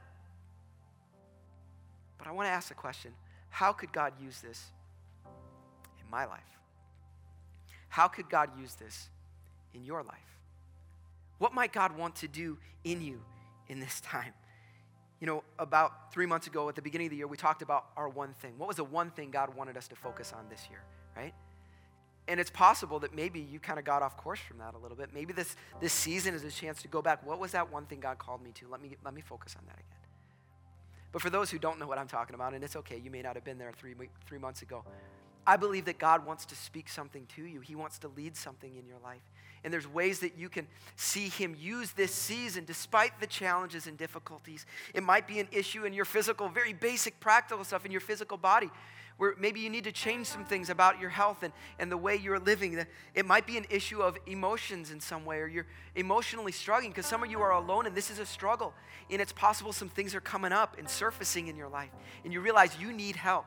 But 2.18 2.28
I 2.28 2.32
want 2.32 2.48
to 2.48 2.52
ask 2.52 2.70
the 2.70 2.74
question 2.74 3.14
how 3.50 3.74
could 3.74 3.92
God 3.92 4.14
use 4.22 4.42
this 4.42 4.72
in 6.00 6.10
my 6.12 6.26
life? 6.26 6.42
How 7.90 8.08
could 8.08 8.30
God 8.30 8.50
use 8.60 8.76
this 8.76 9.10
in 9.74 9.84
your 9.84 10.04
life? 10.04 10.18
What 11.38 11.54
might 11.54 11.72
God 11.72 11.98
want 11.98 12.16
to 12.18 12.28
do 12.28 12.58
in 12.84 13.02
you 13.02 13.22
in 13.68 13.80
this 13.80 14.02
time? 14.02 14.34
You 15.20 15.28
know, 15.28 15.44
about 15.58 16.14
three 16.14 16.26
months 16.26 16.48
ago 16.48 16.70
at 16.70 16.76
the 16.76 16.82
beginning 16.82 17.08
of 17.08 17.12
the 17.12 17.18
year, 17.18 17.28
we 17.28 17.38
talked 17.38 17.62
about 17.62 17.86
our 17.96 18.08
one 18.08 18.34
thing. 18.34 18.54
What 18.58 18.68
was 18.68 18.78
the 18.78 18.84
one 18.84 19.10
thing 19.12 19.32
God 19.32 19.56
wanted 19.56 19.78
us 19.78 19.88
to 19.88 19.96
focus 19.96 20.34
on 20.34 20.46
this 20.50 20.68
year, 20.70 20.82
right? 21.16 21.34
And 22.28 22.40
it's 22.40 22.52
possible 22.52 23.00
that 23.00 23.16
maybe 23.16 23.40
you 23.40 23.60
kind 23.60 23.80
of 23.80 23.86
got 23.86 24.02
off 24.02 24.18
course 24.18 24.40
from 24.40 24.58
that 24.60 24.76
a 24.76 24.78
little 24.78 24.98
bit. 24.98 25.14
Maybe 25.14 25.34
this, 25.34 25.56
this 25.80 25.94
season 25.94 26.36
is 26.36 26.44
a 26.44 26.52
chance 26.52 26.82
to 26.82 26.88
go 26.88 27.02
back. 27.02 27.26
What 27.26 27.40
was 27.40 27.54
that 27.54 27.72
one 27.72 27.86
thing 27.86 28.00
God 28.00 28.18
called 28.18 28.44
me 28.44 28.52
to? 28.56 28.68
Let 28.70 28.82
me, 28.82 28.98
let 29.04 29.14
me 29.14 29.22
focus 29.22 29.56
on 29.58 29.66
that 29.68 29.76
again. 29.76 29.97
But 31.12 31.22
for 31.22 31.30
those 31.30 31.50
who 31.50 31.58
don't 31.58 31.80
know 31.80 31.88
what 31.88 31.98
I'm 31.98 32.08
talking 32.08 32.36
about, 32.36 32.54
and 32.54 32.64
it's 32.64 32.76
okay, 32.76 32.98
you 32.98 33.10
may 33.10 33.22
not 33.22 33.36
have 33.36 33.44
been 33.44 33.58
there 33.58 33.72
three, 33.72 33.96
three 34.26 34.38
months 34.38 34.62
ago, 34.62 34.84
I 35.46 35.56
believe 35.56 35.86
that 35.86 35.98
God 35.98 36.26
wants 36.26 36.46
to 36.48 36.56
speak 36.56 36.90
something 36.90 37.26
to 37.36 37.44
you. 37.46 37.62
He 37.62 37.76
wants 37.76 38.00
to 38.00 38.10
lead 38.10 38.36
something 38.36 38.76
in 38.76 38.86
your 38.86 39.00
life. 39.04 39.22
And 39.64 39.74
there's 39.74 39.88
ways 39.88 40.20
that 40.20 40.38
you 40.38 40.50
can 40.50 40.68
see 40.96 41.30
Him 41.30 41.56
use 41.60 41.92
this 41.92 42.14
season 42.14 42.66
despite 42.66 43.20
the 43.20 43.28
challenges 43.28 43.88
and 43.88 43.98
difficulties. 43.98 44.66
It 44.94 45.04
might 45.04 45.28
be 45.28 45.40
an 45.40 45.48
issue 45.52 45.86
in 45.86 45.94
your 45.94 46.06
physical, 46.06 46.50
very 46.50 46.74
basic, 46.74 47.20
practical 47.20 47.64
stuff 47.64 47.86
in 47.86 47.92
your 47.92 48.02
physical 48.02 48.38
body 48.38 48.70
where 49.18 49.34
maybe 49.40 49.60
you 49.60 49.70
need 49.70 49.84
to 49.84 49.92
change 49.92 50.28
some 50.28 50.46
things 50.46 50.70
about 50.70 51.00
your 51.00 51.10
health 51.10 51.42
and, 51.42 51.52
and 51.80 51.92
the 51.92 51.98
way 51.98 52.16
you're 52.16 52.40
living. 52.40 52.86
It 53.16 53.26
might 53.26 53.48
be 53.48 53.58
an 53.58 53.66
issue 53.70 54.02
of 54.02 54.18
emotions 54.28 54.92
in 54.92 55.00
some 55.00 55.26
way, 55.26 55.40
or 55.40 55.48
you're 55.48 55.66
emotionally 55.96 56.52
struggling 56.52 56.92
because 56.92 57.08
some 57.08 57.24
of 57.24 57.30
you 57.30 57.42
are 57.42 57.52
alone 57.52 57.88
and 57.88 57.96
this 57.96 58.12
is 58.12 58.20
a 58.20 58.26
struggle. 58.26 58.74
And 59.10 59.22
it's 59.22 59.34
possible 59.34 59.74
some 59.74 59.90
things 59.90 60.14
are 60.14 60.22
coming 60.22 60.52
up 60.52 60.78
and 60.78 60.88
surfacing 60.88 61.48
in 61.48 61.56
your 61.56 61.70
life, 61.70 61.90
and 62.24 62.32
you 62.32 62.42
realize 62.42 62.78
you 62.80 62.94
need 62.94 63.16
help. 63.16 63.46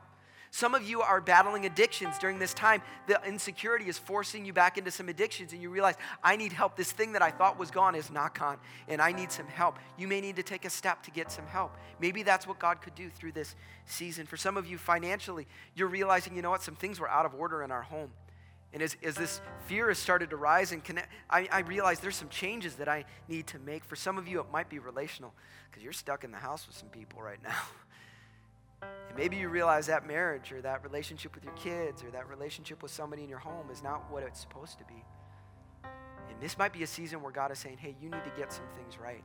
Some 0.53 0.75
of 0.75 0.83
you 0.83 1.01
are 1.01 1.21
battling 1.21 1.65
addictions 1.65 2.19
during 2.19 2.37
this 2.37 2.53
time. 2.53 2.81
The 3.07 3.21
insecurity 3.25 3.87
is 3.87 3.97
forcing 3.97 4.43
you 4.43 4.51
back 4.51 4.77
into 4.77 4.91
some 4.91 5.07
addictions, 5.07 5.53
and 5.53 5.61
you 5.61 5.69
realize, 5.69 5.95
I 6.21 6.35
need 6.35 6.51
help. 6.51 6.75
This 6.75 6.91
thing 6.91 7.13
that 7.13 7.21
I 7.21 7.31
thought 7.31 7.57
was 7.57 7.71
gone 7.71 7.95
is 7.95 8.11
not 8.11 8.37
gone, 8.37 8.57
and 8.89 9.01
I 9.01 9.13
need 9.13 9.31
some 9.31 9.47
help. 9.47 9.79
You 9.97 10.09
may 10.09 10.19
need 10.19 10.35
to 10.35 10.43
take 10.43 10.65
a 10.65 10.69
step 10.69 11.03
to 11.03 11.11
get 11.11 11.31
some 11.31 11.47
help. 11.47 11.77
Maybe 12.01 12.21
that's 12.21 12.45
what 12.45 12.59
God 12.59 12.81
could 12.81 12.95
do 12.95 13.09
through 13.09 13.31
this 13.31 13.55
season. 13.85 14.25
For 14.25 14.35
some 14.35 14.57
of 14.57 14.67
you, 14.67 14.77
financially, 14.77 15.47
you're 15.73 15.87
realizing, 15.87 16.35
you 16.35 16.41
know 16.41 16.49
what, 16.49 16.63
some 16.63 16.75
things 16.75 16.99
were 16.99 17.09
out 17.09 17.25
of 17.25 17.33
order 17.33 17.63
in 17.63 17.71
our 17.71 17.83
home. 17.83 18.11
And 18.73 18.83
as, 18.83 18.97
as 19.03 19.15
this 19.15 19.39
fear 19.67 19.87
has 19.87 19.99
started 19.99 20.31
to 20.31 20.35
rise, 20.35 20.73
and 20.73 20.83
connect, 20.83 21.09
I, 21.29 21.47
I 21.49 21.59
realize 21.61 22.01
there's 22.01 22.17
some 22.17 22.29
changes 22.29 22.75
that 22.75 22.89
I 22.89 23.05
need 23.29 23.47
to 23.47 23.59
make. 23.59 23.85
For 23.85 23.95
some 23.95 24.17
of 24.17 24.27
you, 24.27 24.41
it 24.41 24.51
might 24.51 24.69
be 24.69 24.79
relational 24.79 25.33
because 25.69 25.81
you're 25.81 25.93
stuck 25.93 26.25
in 26.25 26.31
the 26.31 26.37
house 26.37 26.67
with 26.67 26.75
some 26.75 26.89
people 26.89 27.21
right 27.21 27.41
now. 27.41 27.55
And 28.81 29.17
maybe 29.17 29.37
you 29.37 29.49
realize 29.49 29.87
that 29.87 30.07
marriage 30.07 30.51
or 30.51 30.61
that 30.61 30.83
relationship 30.83 31.35
with 31.35 31.43
your 31.43 31.53
kids 31.53 32.03
or 32.03 32.11
that 32.11 32.29
relationship 32.29 32.81
with 32.81 32.91
somebody 32.91 33.23
in 33.23 33.29
your 33.29 33.39
home 33.39 33.69
is 33.71 33.83
not 33.83 34.09
what 34.11 34.23
it's 34.23 34.39
supposed 34.39 34.77
to 34.79 34.85
be. 34.85 35.03
And 35.83 36.39
this 36.41 36.57
might 36.57 36.73
be 36.73 36.83
a 36.83 36.87
season 36.87 37.21
where 37.21 37.31
God 37.31 37.51
is 37.51 37.59
saying, 37.59 37.77
hey, 37.77 37.95
you 38.01 38.09
need 38.09 38.23
to 38.23 38.31
get 38.37 38.53
some 38.53 38.65
things 38.77 38.97
right. 38.97 39.23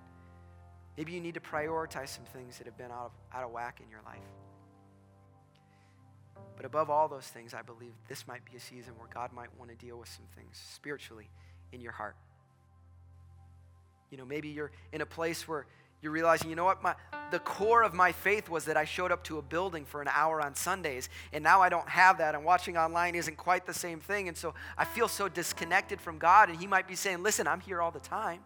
Maybe 0.97 1.12
you 1.12 1.21
need 1.21 1.35
to 1.35 1.40
prioritize 1.40 2.09
some 2.09 2.25
things 2.25 2.59
that 2.59 2.66
have 2.66 2.77
been 2.77 2.90
out 2.90 3.07
of, 3.07 3.12
out 3.33 3.45
of 3.45 3.51
whack 3.51 3.81
in 3.83 3.90
your 3.90 4.01
life. 4.05 4.19
But 6.57 6.64
above 6.64 6.88
all 6.88 7.07
those 7.07 7.27
things, 7.27 7.53
I 7.55 7.62
believe 7.62 7.92
this 8.09 8.27
might 8.27 8.45
be 8.45 8.57
a 8.57 8.61
season 8.61 8.95
where 8.99 9.09
God 9.12 9.33
might 9.33 9.57
want 9.59 9.71
to 9.71 9.77
deal 9.77 9.99
with 9.99 10.09
some 10.09 10.25
things 10.35 10.61
spiritually 10.75 11.29
in 11.73 11.81
your 11.81 11.92
heart. 11.92 12.16
You 14.11 14.16
know, 14.16 14.25
maybe 14.25 14.49
you're 14.49 14.71
in 14.92 15.01
a 15.01 15.07
place 15.07 15.47
where 15.47 15.66
you're 16.07 16.12
realizing, 16.12 16.49
you 16.49 16.55
know 16.55 16.64
what? 16.64 16.85
My, 16.85 16.95
the 17.33 17.40
core 17.40 17.83
of 17.83 17.92
my 17.92 18.12
faith 18.12 18.49
was 18.49 18.64
that 18.66 18.77
I 18.77 18.85
showed 18.85 19.11
up 19.11 19.25
to 19.25 19.38
a 19.38 19.42
building 19.42 19.85
for 19.85 20.01
an 20.01 20.07
hour 20.09 20.40
on 20.40 20.55
Sundays, 20.55 21.09
and 21.33 21.42
now 21.42 21.61
I 21.61 21.69
don't 21.69 21.88
have 21.88 22.19
that, 22.19 22.37
and 22.37 22.45
watching 22.45 22.77
online 22.77 23.16
isn't 23.16 23.37
quite 23.37 23.66
the 23.66 23.75
same 23.75 23.99
thing. 23.99 24.29
And 24.29 24.37
so 24.37 24.55
I 24.79 24.85
feel 24.85 25.09
so 25.09 25.29
disconnected 25.29 26.01
from 26.01 26.19
God, 26.19 26.49
and 26.49 26.61
He 26.61 26.69
might 26.69 26.87
be 26.87 26.95
saying, 26.95 27.25
Listen, 27.25 27.49
I'm 27.49 27.59
here 27.59 27.83
all 27.83 27.90
the 27.90 27.99
time. 27.99 28.38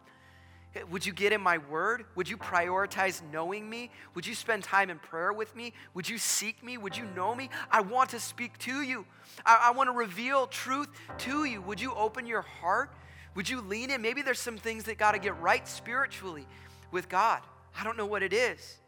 Would 0.91 1.05
you 1.05 1.13
get 1.13 1.35
in 1.35 1.41
my 1.43 1.59
word? 1.59 2.07
Would 2.15 2.31
you 2.31 2.39
prioritize 2.39 3.21
knowing 3.31 3.69
me? 3.69 3.91
Would 4.15 4.27
you 4.27 4.35
spend 4.35 4.65
time 4.65 4.89
in 4.89 4.99
prayer 4.99 5.35
with 5.35 5.55
me? 5.55 5.75
Would 5.93 6.09
you 6.09 6.17
seek 6.17 6.65
me? 6.65 6.79
Would 6.79 6.97
you 6.97 7.05
know 7.15 7.35
me? 7.35 7.51
I 7.71 7.83
want 7.83 8.09
to 8.11 8.21
speak 8.21 8.57
to 8.61 8.81
you. 8.81 9.05
I, 9.45 9.65
I 9.65 9.71
want 9.73 9.89
to 9.89 9.93
reveal 9.93 10.47
truth 10.47 10.89
to 11.19 11.45
you. 11.45 11.61
Would 11.61 11.81
you 11.81 11.93
open 11.95 12.25
your 12.25 12.43
heart? 12.43 12.95
Would 13.35 13.51
you 13.51 13.61
lean 13.61 13.91
in? 13.91 14.01
Maybe 14.01 14.23
there's 14.23 14.41
some 14.41 14.57
things 14.57 14.85
that 14.85 14.97
got 14.97 15.13
to 15.13 15.19
get 15.19 15.39
right 15.41 15.67
spiritually 15.69 16.47
with 16.91 17.09
God. 17.09 17.43
I 17.79 17.85
don't 17.85 17.97
know 17.97 18.07
what 18.07 18.23
it 18.23 18.33
is. 18.33 18.79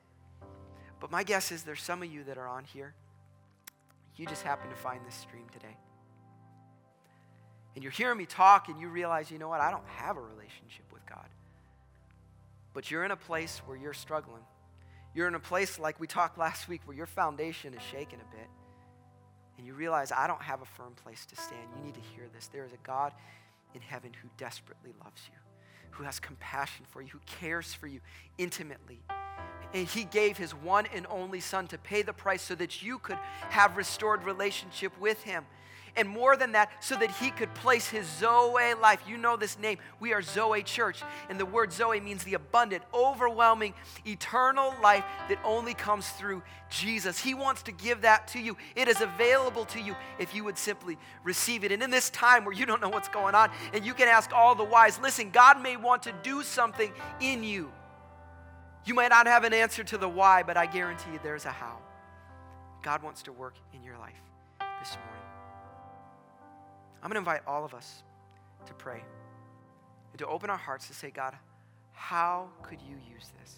But 1.01 1.11
my 1.11 1.25
guess 1.25 1.51
is 1.51 1.63
there's 1.63 1.83
some 1.83 2.03
of 2.03 2.13
you 2.13 2.25
that 2.25 2.39
are 2.39 2.47
on 2.47 2.65
here. 2.65 2.95
You 4.17 4.27
just 4.27 4.43
happen 4.43 4.71
to 4.71 4.77
find 4.77 5.01
this 5.07 5.15
stream 5.15 5.47
today. 5.53 5.77
And 7.75 7.83
you're 7.83 7.93
hearing 7.93 8.19
me 8.19 8.27
talk 8.27 8.69
and 8.69 8.79
you 8.81 8.89
realize, 8.89 9.31
you 9.31 9.39
know 9.39 9.49
what, 9.49 9.61
I 9.61 9.71
don't 9.71 9.87
have 9.97 10.17
a 10.17 10.21
relationship 10.21 10.85
with 10.93 11.05
God. 11.07 11.27
But 12.75 12.91
you're 12.91 13.05
in 13.05 13.11
a 13.11 13.17
place 13.17 13.61
where 13.67 13.77
you're 13.77 13.95
struggling. 13.95 14.43
You're 15.15 15.29
in 15.29 15.35
a 15.35 15.41
place 15.41 15.79
like 15.79 15.99
we 15.99 16.07
talked 16.07 16.39
last 16.39 16.69
week 16.69 16.83
where 16.85 16.97
your 16.97 17.07
foundation 17.07 17.75
is 17.75 17.83
shaking 17.91 18.21
a 18.21 18.37
bit. 18.37 18.49
And 19.59 19.67
you 19.67 19.75
realize, 19.75 20.13
I 20.13 20.27
don't 20.27 20.43
have 20.43 20.63
a 20.63 20.67
firm 20.67 20.95
place 21.03 21.27
to 21.27 21.37
stand. 21.37 21.69
You 21.77 21.85
need 21.85 21.95
to 21.95 22.01
hear 22.15 22.29
this. 22.35 22.47
There 22.49 22.65
is 22.65 22.73
a 22.73 22.87
God 22.87 23.13
in 23.75 23.81
heaven 23.81 24.13
who 24.23 24.29
desperately 24.37 24.93
loves 25.03 25.23
you 25.33 25.42
who 25.93 26.05
has 26.05 26.21
compassion 26.21 26.85
for 26.91 27.01
you, 27.03 27.09
who 27.09 27.21
cares 27.27 27.73
for 27.73 27.87
you 27.87 28.01
intimately. 28.39 29.01
And 29.75 29.87
he 29.87 30.05
gave 30.05 30.37
his 30.37 30.55
one 30.55 30.87
and 30.95 31.07
only 31.09 31.41
son 31.41 31.67
to 31.69 31.79
pay 31.79 32.03
the 32.03 32.13
price 32.13 32.43
so 32.43 32.55
that 32.57 32.83
you 32.83 32.99
could 32.99 33.19
have 33.51 33.77
restored 33.77 34.25
relationship 34.25 34.93
with 35.01 35.23
him. 35.23 35.45
And 35.95 36.09
more 36.09 36.37
than 36.37 36.53
that, 36.53 36.71
so 36.81 36.97
that 36.97 37.11
he 37.11 37.31
could 37.31 37.53
place 37.55 37.87
his 37.87 38.07
Zoe 38.07 38.75
life. 38.81 39.03
You 39.07 39.19
know 39.19 39.37
this 39.37 39.59
name. 39.59 39.79
We 40.01 40.15
are 40.15 40.23
Zoe 40.23 40.63
Church. 40.63 41.03
And 41.29 41.39
the 41.39 41.45
word 41.45 41.71
Zoe 41.71 42.01
means 42.01 42.25
the 42.25 42.35
abundant, 42.35 42.83
overwhelming, 42.95 43.75
eternal 44.07 44.75
life 44.83 45.05
that 45.29 45.39
only 45.45 45.75
comes 45.75 46.09
through 46.09 46.43
Jesus. 46.71 47.19
He 47.19 47.35
wants 47.35 47.63
to 47.65 47.73
give 47.73 48.01
that 48.03 48.29
to 48.29 48.41
you. 48.41 48.57
It 48.75 48.89
is 48.89 49.03
available 49.03 49.67
to 49.67 49.81
you 49.81 49.95
if 50.19 50.35
you 50.35 50.45
would 50.45 50.57
simply 50.57 50.97
receive 51.25 51.63
it. 51.63 51.73
And 51.73 51.83
in 51.83 51.91
this 51.91 52.09
time 52.09 52.47
where 52.47 52.55
you 52.55 52.65
don't 52.65 52.81
know 52.81 52.89
what's 52.89 53.09
going 53.09 53.35
on, 53.35 53.51
and 53.75 53.85
you 53.85 53.93
can 53.93 54.09
ask 54.09 54.33
all 54.33 54.55
the 54.55 54.65
wise, 54.65 54.99
listen, 55.01 55.31
God 55.31 55.61
may 55.63 55.77
want 55.77 56.05
to 56.05 56.15
do 56.23 56.43
something 56.43 56.91
in 57.21 57.45
you. 57.45 57.71
You 58.87 58.95
might 58.95 59.11
not 59.11 59.27
have 59.27 59.45
an 59.45 59.53
answer 59.53 59.85
to 59.85 59.99
the 59.99 60.09
why, 60.09 60.43
but 60.43 60.57
I 60.57 60.67
guarantee 60.67 61.13
you 61.13 61.21
there's 61.23 61.45
a 61.45 61.51
how. 61.51 61.79
God 62.83 63.03
wants 63.03 63.23
to 63.25 63.33
work 63.33 63.55
in 63.75 63.85
your 63.85 63.99
life 63.99 64.21
this 64.81 64.97
morning. 64.97 65.32
I'm 67.03 67.11
going 67.11 67.15
to 67.15 67.31
invite 67.31 67.43
all 67.47 67.65
of 67.65 67.75
us 67.75 68.05
to 68.67 68.75
pray 68.75 69.03
and 70.13 70.19
to 70.21 70.27
open 70.27 70.51
our 70.51 70.57
hearts 70.57 70.87
to 70.87 70.95
say, 70.95 71.11
God, 71.11 71.35
how 71.93 72.49
could 72.63 72.79
you 72.81 72.97
use 73.13 73.31
this? 73.41 73.57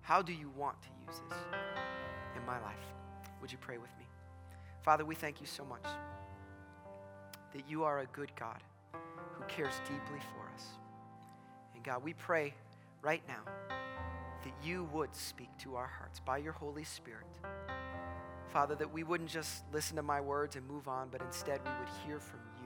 How 0.00 0.22
do 0.22 0.32
you 0.32 0.50
want 0.56 0.80
to 0.82 0.88
use 1.06 1.20
this 1.28 1.38
in 2.36 2.46
my 2.46 2.60
life? 2.60 2.76
Would 3.40 3.50
you 3.50 3.58
pray 3.58 3.78
with 3.78 3.90
me? 3.98 4.06
Father, 4.82 5.04
we 5.04 5.14
thank 5.14 5.40
you 5.40 5.46
so 5.46 5.64
much 5.64 5.84
that 7.52 7.68
you 7.68 7.82
are 7.84 8.00
a 8.00 8.06
good 8.06 8.30
God 8.36 8.62
who 9.32 9.44
cares 9.48 9.74
deeply 9.80 10.20
for 10.32 10.54
us. 10.54 10.64
And 11.74 11.82
God, 11.82 12.04
we 12.04 12.14
pray 12.14 12.54
right 13.02 13.22
now 13.26 13.42
that 14.44 14.52
you 14.62 14.88
would 14.92 15.14
speak 15.14 15.48
to 15.58 15.74
our 15.74 15.86
hearts 15.86 16.20
by 16.20 16.38
your 16.38 16.52
Holy 16.52 16.84
Spirit. 16.84 17.26
Father, 18.48 18.74
that 18.76 18.92
we 18.92 19.02
wouldn't 19.02 19.28
just 19.28 19.64
listen 19.72 19.96
to 19.96 20.02
my 20.02 20.20
words 20.20 20.56
and 20.56 20.66
move 20.66 20.88
on, 20.88 21.08
but 21.10 21.20
instead 21.20 21.60
we 21.64 21.70
would 21.70 21.88
hear 22.06 22.18
from 22.18 22.40
you. 22.56 22.57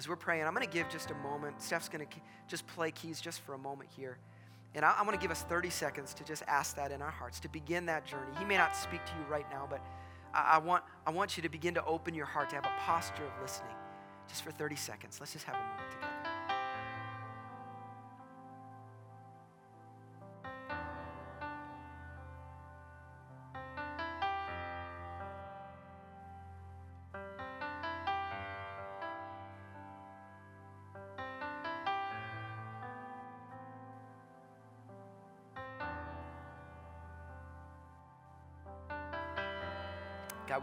As 0.00 0.08
we're 0.08 0.16
praying, 0.16 0.46
I'm 0.46 0.54
going 0.54 0.66
to 0.66 0.72
give 0.72 0.88
just 0.88 1.10
a 1.10 1.14
moment. 1.16 1.60
Steph's 1.60 1.90
going 1.90 2.06
to 2.06 2.16
just 2.48 2.66
play 2.68 2.90
keys 2.90 3.20
just 3.20 3.42
for 3.42 3.52
a 3.52 3.58
moment 3.58 3.90
here. 3.94 4.16
And 4.74 4.82
I, 4.82 4.98
am 4.98 5.04
going 5.04 5.14
to 5.14 5.20
give 5.20 5.30
us 5.30 5.42
30 5.42 5.68
seconds 5.68 6.14
to 6.14 6.24
just 6.24 6.42
ask 6.48 6.74
that 6.76 6.90
in 6.90 7.02
our 7.02 7.10
hearts, 7.10 7.38
to 7.40 7.50
begin 7.50 7.84
that 7.84 8.06
journey. 8.06 8.32
He 8.38 8.46
may 8.46 8.56
not 8.56 8.74
speak 8.74 9.04
to 9.04 9.12
you 9.12 9.30
right 9.30 9.44
now, 9.50 9.66
but 9.68 9.84
I, 10.32 10.52
I, 10.52 10.58
want, 10.58 10.84
I 11.06 11.10
want 11.10 11.36
you 11.36 11.42
to 11.42 11.50
begin 11.50 11.74
to 11.74 11.84
open 11.84 12.14
your 12.14 12.24
heart, 12.24 12.48
to 12.48 12.56
have 12.56 12.64
a 12.64 12.72
posture 12.80 13.24
of 13.24 13.42
listening 13.42 13.74
just 14.26 14.42
for 14.42 14.52
30 14.52 14.74
seconds. 14.74 15.18
Let's 15.20 15.34
just 15.34 15.44
have 15.44 15.56
a 15.56 15.58
moment 15.58 15.90
together. 15.90 16.19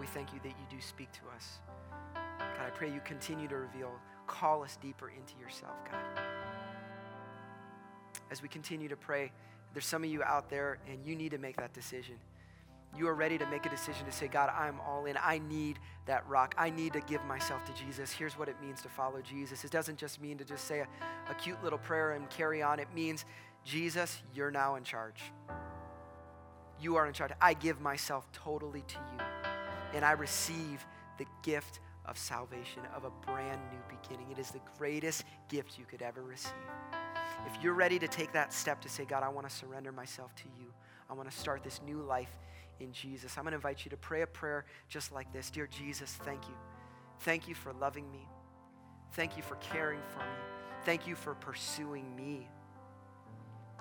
Thank 0.08 0.34
you 0.34 0.40
that 0.44 0.50
you 0.50 0.66
do 0.70 0.82
speak 0.82 1.12
to 1.14 1.22
us. 1.36 1.60
God, 2.40 2.66
I 2.66 2.70
pray 2.70 2.92
you 2.92 3.02
continue 3.04 3.48
to 3.48 3.56
reveal, 3.56 3.92
call 4.26 4.64
us 4.64 4.78
deeper 4.82 5.10
into 5.10 5.38
yourself, 5.40 5.76
God. 5.90 6.02
As 8.32 8.42
we 8.42 8.50
continue 8.50 8.90
to 8.90 8.96
pray, 8.96 9.32
there's 9.74 9.86
some 9.86 10.04
of 10.04 10.10
you 10.10 10.24
out 10.24 10.50
there 10.50 10.80
and 10.92 11.06
you 11.06 11.16
need 11.16 11.32
to 11.32 11.38
make 11.38 11.56
that 11.58 11.74
decision. 11.74 12.16
You 12.98 13.08
are 13.08 13.14
ready 13.14 13.38
to 13.38 13.46
make 13.48 13.66
a 13.66 13.70
decision 13.70 14.06
to 14.06 14.12
say, 14.12 14.28
God, 14.28 14.50
I'm 14.58 14.80
all 14.80 15.06
in. 15.06 15.18
I 15.22 15.40
need 15.40 15.78
that 16.08 16.28
rock. 16.28 16.56
I 16.58 16.70
need 16.70 16.94
to 16.94 17.02
give 17.02 17.24
myself 17.26 17.64
to 17.66 17.74
Jesus. 17.74 18.12
Here's 18.12 18.38
what 18.38 18.50
it 18.50 18.56
means 18.62 18.82
to 18.82 18.90
follow 18.90 19.22
Jesus. 19.22 19.64
It 19.64 19.72
doesn't 19.72 19.98
just 19.98 20.22
mean 20.22 20.38
to 20.40 20.46
just 20.46 20.66
say 20.66 20.80
a, 20.80 20.88
a 21.30 21.36
cute 21.36 21.62
little 21.64 21.80
prayer 21.80 22.14
and 22.14 22.30
carry 22.30 22.64
on. 22.64 22.80
It 22.80 22.88
means, 22.96 23.26
Jesus, 23.64 24.22
you're 24.34 24.52
now 24.52 24.76
in 24.76 24.84
charge. 24.84 25.22
You 26.82 26.96
are 26.96 27.06
in 27.06 27.14
charge. 27.14 27.32
I 27.40 27.54
give 27.54 27.82
myself 27.82 28.32
totally 28.32 28.84
to 28.88 28.96
you 29.14 29.57
and 29.94 30.04
I 30.04 30.12
receive 30.12 30.86
the 31.18 31.26
gift 31.44 31.80
of 32.06 32.18
salvation, 32.18 32.82
of 32.96 33.04
a 33.04 33.10
brand 33.26 33.60
new 33.72 33.98
beginning. 34.02 34.32
It 34.32 34.40
is 34.40 34.52
the 34.52 34.62
greatest 34.78 35.26
gift 35.50 35.78
you 35.78 35.86
could 35.86 36.02
ever 36.02 36.22
receive. 36.22 36.54
If 37.46 37.62
you're 37.62 37.74
ready 37.74 38.00
to 38.00 38.08
take 38.08 38.32
that 38.34 38.54
step 38.54 38.82
to 38.82 38.90
say, 38.90 39.06
God, 39.06 39.24
I 39.24 39.30
want 39.30 39.48
to 39.48 39.54
surrender 39.54 39.92
myself 39.92 40.34
to 40.36 40.44
you, 40.60 40.74
I 41.10 41.14
want 41.14 41.30
to 41.30 41.38
start 41.38 41.64
this 41.64 41.82
new 41.86 42.02
life 42.02 42.36
in 42.80 42.92
Jesus, 42.92 43.38
I'm 43.38 43.44
going 43.44 43.52
to 43.52 43.56
invite 43.56 43.86
you 43.86 43.90
to 43.90 43.98
pray 43.98 44.22
a 44.22 44.28
prayer 44.28 44.66
just 44.88 45.12
like 45.12 45.32
this 45.34 45.50
Dear 45.50 45.68
Jesus, 45.68 46.12
thank 46.24 46.48
you. 46.48 46.54
Thank 47.22 47.48
you 47.48 47.56
for 47.56 47.74
loving 47.74 48.10
me. 48.12 48.28
Thank 49.14 49.36
you 49.36 49.44
for 49.44 49.56
caring 49.56 50.02
for 50.10 50.20
me. 50.20 50.36
Thank 50.86 51.08
you 51.08 51.16
for 51.16 51.34
pursuing 51.36 52.16
me. 52.16 52.48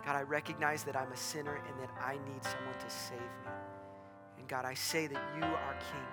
God, 0.05 0.17
I 0.17 0.23
recognize 0.23 0.85
that 0.85 0.97
I'm 0.97 1.13
a 1.13 1.17
sinner 1.17 1.57
and 1.57 1.81
that 1.81 1.91
I 2.01 2.13
need 2.13 2.43
someone 2.43 2.79
to 2.79 2.91
save 2.91 3.19
me. 3.19 3.51
God, 4.47 4.65
I 4.65 4.75
say 4.75 5.07
that 5.07 5.23
you 5.37 5.45
are 5.45 5.77
King. 5.93 6.07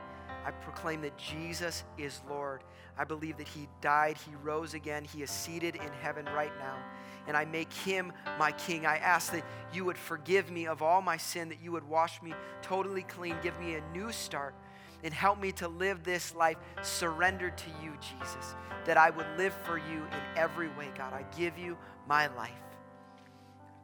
I 0.45 0.51
proclaim 0.51 1.01
that 1.01 1.17
Jesus 1.17 1.83
is 1.97 2.21
Lord. 2.29 2.63
I 2.97 3.03
believe 3.05 3.37
that 3.37 3.47
He 3.47 3.67
died, 3.81 4.17
He 4.17 4.35
rose 4.43 4.73
again, 4.73 5.03
He 5.03 5.23
is 5.23 5.31
seated 5.31 5.75
in 5.75 5.91
heaven 6.01 6.25
right 6.25 6.51
now. 6.59 6.77
And 7.27 7.37
I 7.37 7.45
make 7.45 7.71
Him 7.71 8.11
my 8.37 8.51
King. 8.51 8.85
I 8.85 8.97
ask 8.97 9.31
that 9.31 9.43
you 9.73 9.85
would 9.85 9.97
forgive 9.97 10.51
me 10.51 10.67
of 10.67 10.81
all 10.81 11.01
my 11.01 11.17
sin, 11.17 11.49
that 11.49 11.61
you 11.61 11.71
would 11.71 11.87
wash 11.87 12.21
me 12.21 12.33
totally 12.61 13.03
clean, 13.03 13.35
give 13.41 13.57
me 13.59 13.75
a 13.75 13.81
new 13.93 14.11
start, 14.11 14.53
and 15.03 15.13
help 15.13 15.39
me 15.39 15.51
to 15.53 15.67
live 15.67 16.03
this 16.03 16.35
life 16.35 16.57
surrendered 16.81 17.57
to 17.57 17.69
you, 17.81 17.93
Jesus. 18.01 18.55
That 18.85 18.97
I 18.97 19.09
would 19.09 19.27
live 19.37 19.53
for 19.63 19.77
you 19.77 20.03
in 20.11 20.37
every 20.37 20.67
way, 20.69 20.89
God. 20.97 21.13
I 21.13 21.23
give 21.37 21.57
you 21.57 21.77
my 22.07 22.27
life. 22.35 22.51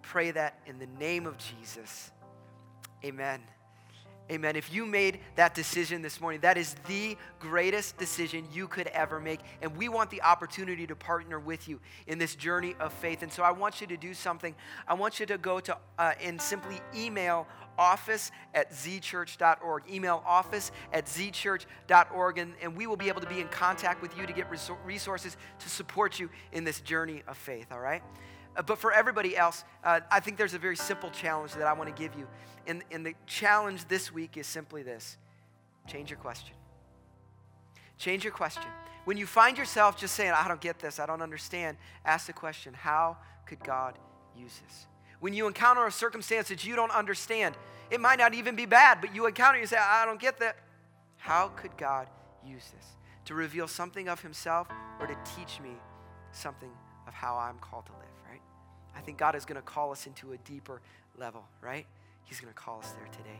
Pray 0.02 0.32
that 0.32 0.60
in 0.66 0.80
the 0.80 0.88
name 1.00 1.26
of 1.26 1.38
Jesus. 1.38 2.12
Amen. 3.06 3.42
Amen. 4.32 4.56
If 4.56 4.72
you 4.72 4.86
made 4.86 5.20
that 5.38 5.56
decision 5.56 6.04
this 6.04 6.22
morning, 6.22 6.42
that 6.42 6.56
is 6.56 6.76
the 6.88 7.18
greatest 7.39 7.98
decision 7.98 8.46
you 8.54 8.68
could 8.68 8.86
ever 8.88 9.20
make. 9.20 9.39
And 9.63 9.76
we 9.76 9.89
want 9.89 10.12
the 10.12 10.22
opportunity 10.22 10.86
to 10.86 10.96
partner 10.96 11.39
with 11.39 11.68
you 11.68 11.80
in 12.06 12.20
this 12.20 12.36
journey 12.36 12.76
of 12.80 12.94
faith. 12.94 13.24
And 13.24 13.34
so 13.34 13.42
I 13.42 13.50
want 13.50 13.82
you 13.82 13.88
to 13.88 13.98
do 13.98 14.13
something. 14.13 14.54
I 14.88 14.94
want 14.94 15.20
you 15.20 15.26
to 15.26 15.39
go 15.39 15.60
to 15.62 15.76
uh, 15.98 16.13
and 16.22 16.39
simply 16.39 16.80
email 16.96 17.48
office 17.80 18.30
at 18.54 18.72
zchurch.org. 18.72 19.84
Email 19.92 20.22
office 20.28 20.72
at 20.94 21.08
zchurch.org. 21.08 22.38
And, 22.38 22.54
and 22.62 22.78
we 22.78 22.86
will 22.86 22.98
be 22.98 23.08
able 23.08 23.22
to 23.22 23.30
be 23.30 23.39
in 23.39 23.48
contact 23.48 24.00
with 24.00 24.15
you 24.15 24.28
to 24.28 24.34
get 24.34 24.46
resources 24.86 25.38
to 25.58 25.70
support 25.70 26.20
you 26.20 26.30
in 26.52 26.63
this 26.63 26.82
journey 26.82 27.24
of 27.28 27.36
faith, 27.36 27.72
all 27.72 27.80
right? 27.80 28.04
Uh, 28.56 28.62
but 28.62 28.78
for 28.78 28.92
everybody 28.92 29.38
else, 29.38 29.64
uh, 29.84 30.00
I 30.12 30.20
think 30.20 30.38
there's 30.38 30.54
a 30.54 30.60
very 30.60 30.76
simple 30.76 31.10
challenge 31.10 31.54
that 31.54 31.68
I 31.68 31.74
want 31.74 31.96
to 31.96 32.02
give 32.02 32.18
you. 32.18 32.28
And, 32.68 32.84
and 32.92 33.06
the 33.06 33.14
challenge 33.26 33.88
this 33.88 34.14
week 34.14 34.38
is 34.38 34.48
simply 34.48 34.84
this 34.84 35.18
change 35.88 36.10
your 36.10 36.20
question. 36.20 36.56
Change 37.98 38.24
your 38.24 38.34
question. 38.34 38.64
When 39.06 39.18
you 39.18 39.26
find 39.26 39.58
yourself 39.58 39.98
just 39.98 40.14
saying, 40.16 40.34
I 40.36 40.48
don't 40.48 40.62
get 40.62 40.80
this, 40.80 41.00
I 41.00 41.06
don't 41.06 41.22
understand, 41.22 41.78
ask 42.06 42.28
the 42.28 42.34
question, 42.34 42.74
how 42.74 43.18
could 43.46 43.64
God 43.64 43.98
use 44.38 44.60
this? 44.66 44.88
When 45.20 45.34
you 45.34 45.48
encounter 45.48 45.86
a 45.86 45.92
circumstance 45.92 46.50
that 46.50 46.66
you 46.66 46.76
don't 46.76 46.92
understand, 46.92 47.56
it 47.90 48.00
might 48.00 48.20
not 48.20 48.34
even 48.34 48.56
be 48.56 48.66
bad, 48.66 49.02
but 49.02 49.16
you 49.16 49.26
encounter, 49.26 49.60
you 49.60 49.66
say, 49.66 49.78
I 49.78 50.06
don't 50.06 50.20
get 50.20 50.40
that. 50.40 50.58
How 51.18 51.50
could 51.50 51.76
God 51.78 52.08
use 52.46 52.64
this? 52.76 52.86
To 53.26 53.34
reveal 53.34 53.68
something 53.68 54.08
of 54.08 54.22
Himself 54.22 54.68
or 55.00 55.08
to 55.08 55.18
teach 55.36 55.60
me 55.60 55.72
something 56.32 56.72
of 57.08 57.14
how 57.14 57.36
I'm 57.36 57.58
called 57.60 57.86
to 57.88 57.92
live? 57.94 58.09
I 58.95 59.02
think 59.02 59.17
God 59.17 59.36
is 59.36 59.45
going 59.45 59.56
to 59.56 59.62
call 59.62 59.91
us 59.91 60.08
into 60.08 60.34
a 60.34 60.38
deeper 60.38 60.82
level, 61.17 61.45
right? 61.62 61.86
He's 62.23 62.39
going 62.39 62.54
to 62.54 62.60
call 62.60 62.80
us 62.80 62.91
there 62.91 63.08
today. 63.12 63.39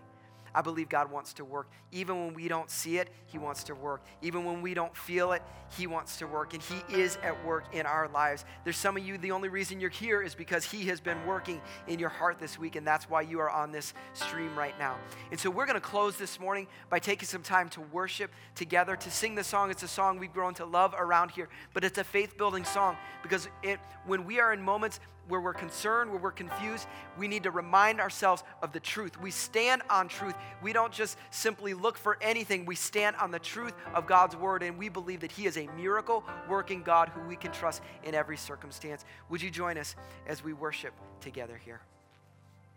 I 0.54 0.62
believe 0.62 0.90
God 0.90 1.12
wants 1.12 1.34
to 1.34 1.46
work. 1.46 1.68
Even 1.92 2.26
when 2.26 2.34
we 2.34 2.48
don't 2.48 2.70
see 2.70 2.98
it, 2.98 3.10
He 3.28 3.38
wants 3.38 3.64
to 3.66 3.76
work. 3.76 4.02
Even 4.22 4.46
when 4.46 4.62
we 4.62 4.74
don't 4.74 4.96
feel 4.96 5.32
it, 5.34 5.42
He 5.78 5.88
wants 5.88 6.18
to 6.18 6.28
work. 6.28 6.54
And 6.54 6.64
He 6.64 6.96
is 6.96 7.18
at 7.24 7.46
work 7.46 7.66
in 7.74 7.86
our 7.86 8.08
lives. 8.08 8.46
There's 8.64 8.78
some 8.78 8.98
of 8.98 9.06
you, 9.06 9.18
the 9.18 9.32
only 9.32 9.50
reason 9.50 9.80
you're 9.80 9.90
here 9.90 10.22
is 10.22 10.36
because 10.36 10.66
He 10.66 10.86
has 10.86 11.00
been 11.00 11.24
working 11.26 11.62
in 11.88 12.00
your 12.00 12.10
heart 12.10 12.40
this 12.40 12.58
week, 12.58 12.76
and 12.76 12.86
that's 12.86 13.10
why 13.10 13.22
you 13.22 13.40
are 13.40 13.50
on 13.50 13.72
this 13.72 13.94
stream 14.14 14.58
right 14.58 14.78
now. 14.80 14.96
And 15.32 15.40
so 15.40 15.50
we're 15.50 15.66
going 15.66 15.76
to 15.76 15.82
close 15.82 16.18
this 16.18 16.40
morning 16.40 16.68
by 16.90 17.00
taking 17.00 17.28
some 17.28 17.44
time 17.44 17.70
to 17.70 17.82
worship 17.82 18.32
together, 18.56 18.96
to 18.96 19.12
sing 19.12 19.36
the 19.36 19.44
song. 19.44 19.70
It's 19.70 19.84
a 19.84 19.88
song 19.88 20.20
we've 20.20 20.34
grown 20.34 20.54
to 20.56 20.66
love 20.66 20.96
around 20.98 21.32
here, 21.32 21.50
but 21.74 21.84
it's 21.84 21.98
a 21.98 22.04
faith 22.04 22.38
building 22.38 22.66
song 22.66 22.98
because 23.22 23.48
it, 23.62 23.80
when 24.06 24.26
we 24.26 24.40
are 24.40 24.52
in 24.52 24.62
moments 24.62 25.00
where 25.30 25.40
we're 25.40 25.54
concerned, 25.54 26.12
where 26.12 26.20
we're 26.20 26.32
confused, 26.32 26.88
we 27.18 27.28
need 27.28 27.44
to 27.44 27.52
remind 27.52 28.02
ourselves 28.02 28.44
of 28.62 28.74
the 28.74 28.80
truth. 28.80 29.20
We 29.22 29.32
stand 29.32 29.82
on 29.90 30.10
truth. 30.10 30.36
We 30.62 30.74
don't 30.74 30.92
just 30.92 31.18
simply 31.32 31.74
look 31.74 31.98
for 31.98 32.18
anything. 32.22 32.66
We 32.66 32.76
stand 32.76 33.16
on 33.16 33.32
the 33.32 33.40
truth 33.40 33.74
of 33.94 34.08
God's 34.08 34.36
word, 34.36 34.64
and 34.64 34.78
we 34.78 34.90
believe 34.90 35.22
that 35.22 35.32
He 35.32 35.46
is 35.46 35.58
a 35.58 35.68
miracle 35.78 36.24
working 36.50 36.84
God 36.84 37.10
who 37.10 37.22
we 37.22 37.36
can 37.36 37.52
trust 37.52 37.82
in 38.04 38.14
every 38.14 38.38
circumstance. 38.38 39.06
Would 39.30 39.42
you 39.42 39.50
join 39.50 39.78
us 39.78 39.96
as 40.28 40.44
we 40.44 40.54
worship 40.54 40.94
together 41.22 41.60
here? 41.64 41.82